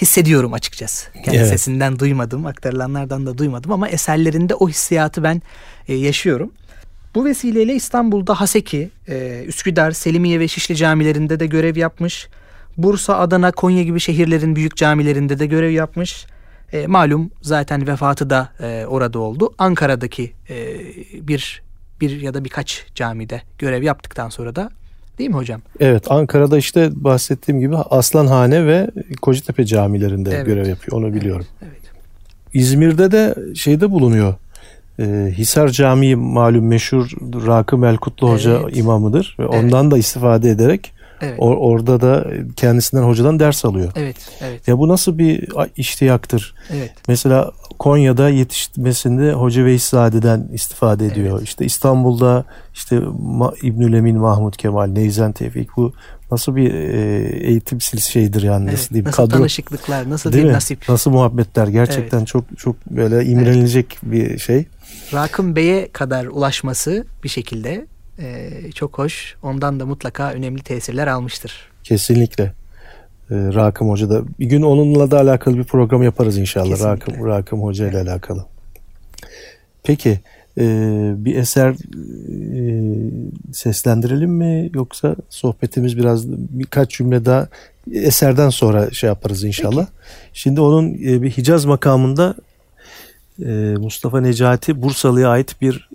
hissediyorum 0.00 0.52
açıkçası. 0.52 1.12
Kendi 1.24 1.36
evet. 1.36 1.48
sesinden 1.48 1.98
duymadım, 1.98 2.46
aktarılanlardan 2.46 3.26
da 3.26 3.38
duymadım 3.38 3.72
ama 3.72 3.88
eserlerinde 3.88 4.54
o 4.54 4.68
hissiyatı 4.68 5.22
ben 5.22 5.42
e, 5.88 5.94
yaşıyorum. 5.94 6.52
Bu 7.14 7.24
vesileyle 7.24 7.74
İstanbul'da 7.74 8.40
Haseki, 8.40 8.90
e, 9.08 9.44
Üsküdar, 9.46 9.90
Selimiye 9.90 10.40
ve 10.40 10.48
Şişli 10.48 10.76
camilerinde 10.76 11.40
de 11.40 11.46
görev 11.46 11.76
yapmış. 11.76 12.28
Bursa, 12.78 13.18
Adana, 13.18 13.52
Konya 13.52 13.82
gibi 13.82 14.00
şehirlerin 14.00 14.56
büyük 14.56 14.76
camilerinde 14.76 15.38
de 15.38 15.46
görev 15.46 15.70
yapmış. 15.70 16.26
E, 16.72 16.86
malum 16.86 17.30
zaten 17.42 17.86
vefatı 17.86 18.30
da 18.30 18.48
e, 18.60 18.86
orada 18.86 19.18
oldu. 19.18 19.54
Ankara'daki 19.58 20.32
e, 20.50 20.56
bir 21.28 21.62
bir 22.00 22.20
ya 22.20 22.34
da 22.34 22.44
birkaç 22.44 22.86
camide 22.94 23.42
görev 23.58 23.82
yaptıktan 23.82 24.28
sonra 24.28 24.56
da 24.56 24.70
değil 25.18 25.30
mi 25.30 25.36
hocam? 25.36 25.60
Evet 25.80 26.10
Ankara'da 26.10 26.58
işte 26.58 26.90
bahsettiğim 26.94 27.60
gibi 27.60 27.76
Aslanhane 27.76 28.66
ve 28.66 28.90
Kocatepe 29.22 29.64
camilerinde 29.64 30.30
evet. 30.34 30.46
görev 30.46 30.68
yapıyor 30.68 30.98
onu 30.98 31.14
biliyorum. 31.14 31.46
Evet, 31.62 31.72
evet. 31.82 31.92
İzmir'de 32.54 33.12
de 33.12 33.34
şeyde 33.54 33.90
bulunuyor. 33.90 34.34
E, 34.98 35.32
Hisar 35.38 35.68
Camii 35.68 36.16
malum 36.16 36.66
meşhur 36.66 37.10
Rakım 37.46 37.84
Elkutlu 37.84 38.30
Hoca 38.30 38.60
evet. 38.62 38.76
imamıdır 38.76 39.36
ve 39.38 39.44
evet. 39.44 39.64
ondan 39.64 39.90
da 39.90 39.98
istifade 39.98 40.50
ederek 40.50 40.92
Evet. 41.20 41.34
Or, 41.38 41.56
orada 41.56 42.00
da 42.00 42.26
kendisinden 42.56 43.02
hocadan 43.02 43.40
ders 43.40 43.64
alıyor. 43.64 43.92
Evet, 43.96 44.16
evet. 44.40 44.68
Ya 44.68 44.78
bu 44.78 44.88
nasıl 44.88 45.18
bir 45.18 45.48
iştiyaktır? 45.76 46.54
Evet. 46.70 46.92
Mesela 47.08 47.52
Konya'da 47.78 48.28
yetişmesinde 48.28 49.32
Hoca 49.32 49.64
Veysade'den 49.64 50.48
istifade 50.52 51.06
ediyor. 51.06 51.38
Evet. 51.38 51.48
İşte 51.48 51.64
İstanbul'da 51.64 52.44
işte 52.74 53.00
İbnül 53.62 53.92
Emin 53.92 54.18
Mahmut 54.18 54.56
Kemal, 54.56 54.86
Neyzen 54.86 55.32
Tevfik 55.32 55.76
bu 55.76 55.92
nasıl 56.30 56.56
bir 56.56 56.74
e, 56.74 57.46
eğitim 57.46 57.80
şeyidir 57.80 58.42
yani 58.42 58.64
evet. 58.64 58.72
nasıl 58.72 58.88
diyeyim 58.90 59.06
nasıl 59.06 59.16
kadro 59.16 59.36
tanışıklıklar 59.36 60.10
nasıl 60.10 60.32
Değil 60.32 60.44
bir 60.44 60.48
mi? 60.48 60.54
nasip 60.54 60.88
nasıl 60.88 61.10
muhabbetler 61.10 61.66
gerçekten 61.66 62.18
evet. 62.18 62.28
çok 62.28 62.44
çok 62.58 62.86
böyle 62.86 63.24
imrenilecek 63.24 63.98
evet. 64.02 64.12
bir 64.12 64.38
şey 64.38 64.66
Rakım 65.14 65.56
Bey'e 65.56 65.88
kadar 65.92 66.26
ulaşması 66.26 67.04
bir 67.24 67.28
şekilde 67.28 67.86
e, 68.18 68.50
çok 68.74 68.98
hoş. 68.98 69.36
Ondan 69.42 69.80
da 69.80 69.86
mutlaka 69.86 70.32
önemli 70.32 70.62
tesirler 70.62 71.06
almıştır. 71.06 71.68
Kesinlikle. 71.84 72.44
E, 73.30 73.34
Rakım 73.34 73.88
Hoca 73.88 74.10
da 74.10 74.22
bir 74.40 74.46
gün 74.46 74.62
onunla 74.62 75.10
da 75.10 75.20
alakalı 75.20 75.58
bir 75.58 75.64
program 75.64 76.02
yaparız 76.02 76.38
inşallah. 76.38 76.70
Kesinlikle. 76.70 77.12
Rakım, 77.12 77.26
Rakım 77.26 77.62
Hoca 77.62 77.88
ile 77.88 77.96
evet. 77.96 78.08
alakalı. 78.08 78.44
Peki 79.82 80.20
e, 80.58 80.64
bir 81.16 81.36
eser 81.36 81.70
e, 81.70 82.66
seslendirelim 83.52 84.30
mi 84.30 84.70
yoksa 84.74 85.16
sohbetimiz 85.30 85.98
biraz 85.98 86.28
birkaç 86.28 86.90
cümle 86.90 87.24
daha 87.24 87.48
eserden 87.92 88.50
sonra 88.50 88.90
şey 88.90 89.08
yaparız 89.08 89.44
inşallah. 89.44 89.86
Peki. 89.86 90.30
Şimdi 90.32 90.60
onun 90.60 90.94
e, 90.94 91.22
bir 91.22 91.30
Hicaz 91.30 91.64
makamında 91.64 92.34
e, 93.44 93.74
Mustafa 93.78 94.20
Necati 94.20 94.82
Bursalı'ya 94.82 95.28
ait 95.28 95.60
bir 95.60 95.88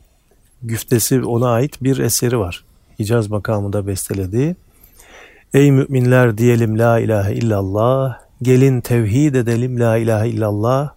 güftesi 0.64 1.24
ona 1.24 1.50
ait 1.50 1.84
bir 1.84 1.98
eseri 1.98 2.40
var. 2.40 2.64
Hicaz 3.00 3.30
makamında 3.30 3.88
bestelediği. 3.88 4.56
Ey 5.54 5.72
müminler 5.72 6.38
diyelim 6.38 6.80
la 6.80 7.00
ilahe 7.00 7.34
illallah, 7.34 8.18
gelin 8.42 8.82
tevhid 8.82 9.36
edelim 9.36 9.80
la 9.80 9.98
ilahe 9.98 10.30
illallah. 10.30 10.90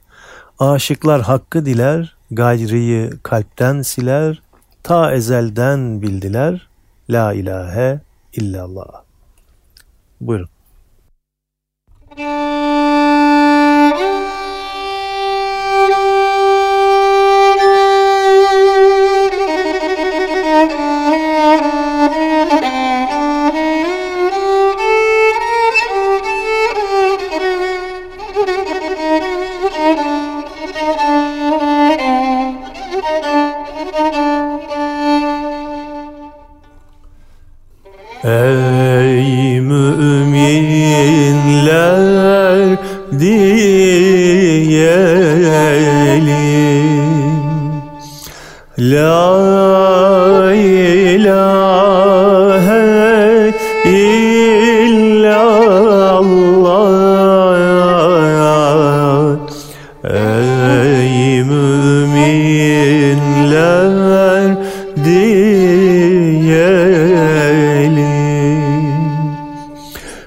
Aşıklar 0.58 1.22
hakkı 1.22 1.66
diler, 1.66 2.16
gayriyi 2.30 3.10
kalpten 3.22 3.82
siler, 3.82 4.42
ta 4.82 5.12
ezelden 5.12 6.02
bildiler 6.02 6.68
la 7.10 7.32
ilahe 7.32 8.00
illallah. 8.32 9.02
Buyurun. 10.20 10.53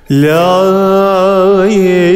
La 0.09 1.65
ilahe 1.69 2.06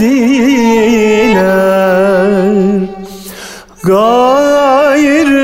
diler 0.00 1.72
Gayrıyı 3.84 5.42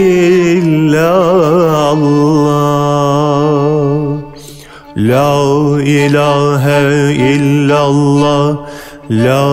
La 5.10 5.80
ilahe 5.82 7.14
illallah. 7.34 8.58
La 9.10 9.46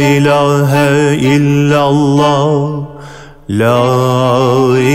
ilahe 0.00 1.16
illallah. 1.34 2.48
La 3.48 3.82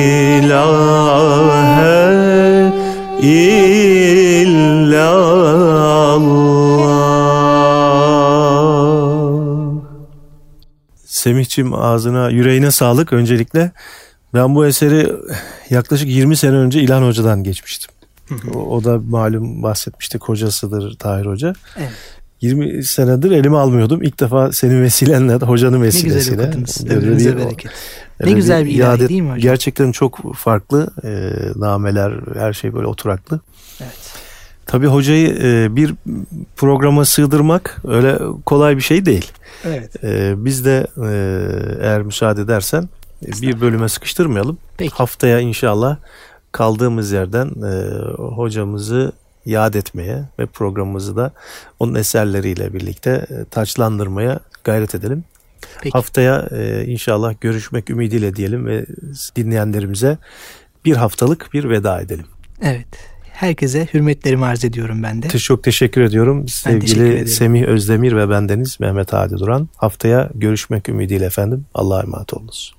ilahe 0.06 0.90
illallah. 3.22 5.00
Semihçim 11.06 11.74
ağzına 11.74 12.30
yüreğine 12.30 12.72
sağlık 12.72 13.14
öncelikle. 13.14 13.72
Ben 14.34 14.56
bu 14.56 14.66
eseri 14.66 15.12
yaklaşık 15.70 16.10
20 16.10 16.38
sene 16.38 16.56
önce 16.56 16.82
İlhan 16.82 17.04
Hoca'dan 17.04 17.44
geçmiştim. 17.44 17.92
O, 18.54 18.60
o 18.60 18.84
da 18.84 19.00
malum 19.10 19.64
bahsetmiştik 19.64 20.24
hocasıdır 20.24 20.98
Tahir 20.98 21.26
Hoca. 21.26 21.54
Evet. 21.78 21.92
20 22.42 22.84
senedir 22.84 23.32
elime 23.32 23.58
almıyordum. 23.58 24.04
İlk 24.04 24.20
defa 24.20 24.52
senin 24.52 24.82
vesilenle, 24.82 25.34
hocanın 25.36 25.82
Ne 25.82 25.86
güzel 25.86 26.06
vesilesiyle. 26.06 26.42
okudunuz. 26.48 26.86
Ömrünüze 26.90 27.38
bir- 27.38 27.44
bereket. 27.44 27.72
Ne 28.24 28.32
güzel 28.32 28.66
bir 28.66 28.70
ilahi 28.72 28.98
iade- 29.02 29.10
değil 29.10 29.22
mi 29.22 29.28
hocam? 29.30 29.40
Gerçekten 29.42 29.92
çok 29.92 30.36
farklı 30.36 30.90
e, 31.04 31.32
nameler, 31.56 32.14
her 32.38 32.54
şey 32.54 32.74
böyle 32.74 32.88
oturaklı. 32.88 33.40
Evet. 33.82 33.92
Tabii 34.66 34.88
hocayı 34.88 35.28
e, 35.44 35.76
bir 35.76 35.94
programa 36.58 37.06
sığdırmak 37.06 37.78
öyle 37.88 38.18
kolay 38.46 38.78
bir 38.78 38.82
şey 38.82 39.06
değil. 39.06 39.32
Evet. 39.66 40.04
E, 40.04 40.34
biz 40.46 40.66
de 40.66 40.88
e, 40.98 41.10
eğer 41.86 42.02
müsaade 42.02 42.42
edersen 42.42 42.90
bir 43.42 43.62
bölüme 43.62 43.90
sıkıştırmayalım. 43.90 44.58
Peki. 44.78 44.96
Haftaya 44.96 45.40
inşallah 45.40 45.98
kaldığımız 46.52 47.12
yerden 47.12 47.48
e, 47.48 47.72
hocamızı 48.18 49.12
yad 49.50 49.74
etmeye 49.74 50.24
ve 50.40 50.46
programımızı 50.46 51.16
da 51.16 51.32
onun 51.80 51.96
eserleriyle 51.96 52.74
birlikte 52.74 53.26
e, 53.30 53.46
taçlandırmaya 53.46 54.40
gayret 54.64 54.96
edelim. 54.96 55.24
Peki. 55.82 55.94
Haftaya 55.94 56.48
e, 56.52 56.86
inşallah 56.86 57.34
görüşmek 57.42 57.90
ümidiyle 57.90 58.36
diyelim 58.36 58.66
ve 58.66 58.86
dinleyenlerimize 59.36 60.18
bir 60.86 60.96
haftalık 60.96 61.54
bir 61.54 61.70
veda 61.70 62.02
edelim. 62.02 62.26
Evet. 62.62 62.88
Herkese 63.32 63.88
hürmetlerimi 63.94 64.46
arz 64.46 64.66
ediyorum 64.66 65.04
ben 65.04 65.22
de. 65.22 65.28
Çok 65.28 65.64
teşekkür 65.64 66.02
ediyorum. 66.02 66.46
teşekkür 66.46 66.88
Sevgili 66.88 67.10
ederim. 67.10 67.28
Semih 67.28 67.64
Özdemir 67.64 68.16
ve 68.16 68.30
bendeniz 68.30 68.80
Mehmet 68.80 69.14
Hadi 69.14 69.38
Duran. 69.38 69.70
Haftaya 69.76 70.30
görüşmek 70.36 70.90
ümidiyle 70.90 71.26
efendim. 71.26 71.66
Allah'a 71.74 72.04
emanet 72.04 72.34
olunuz. 72.34 72.79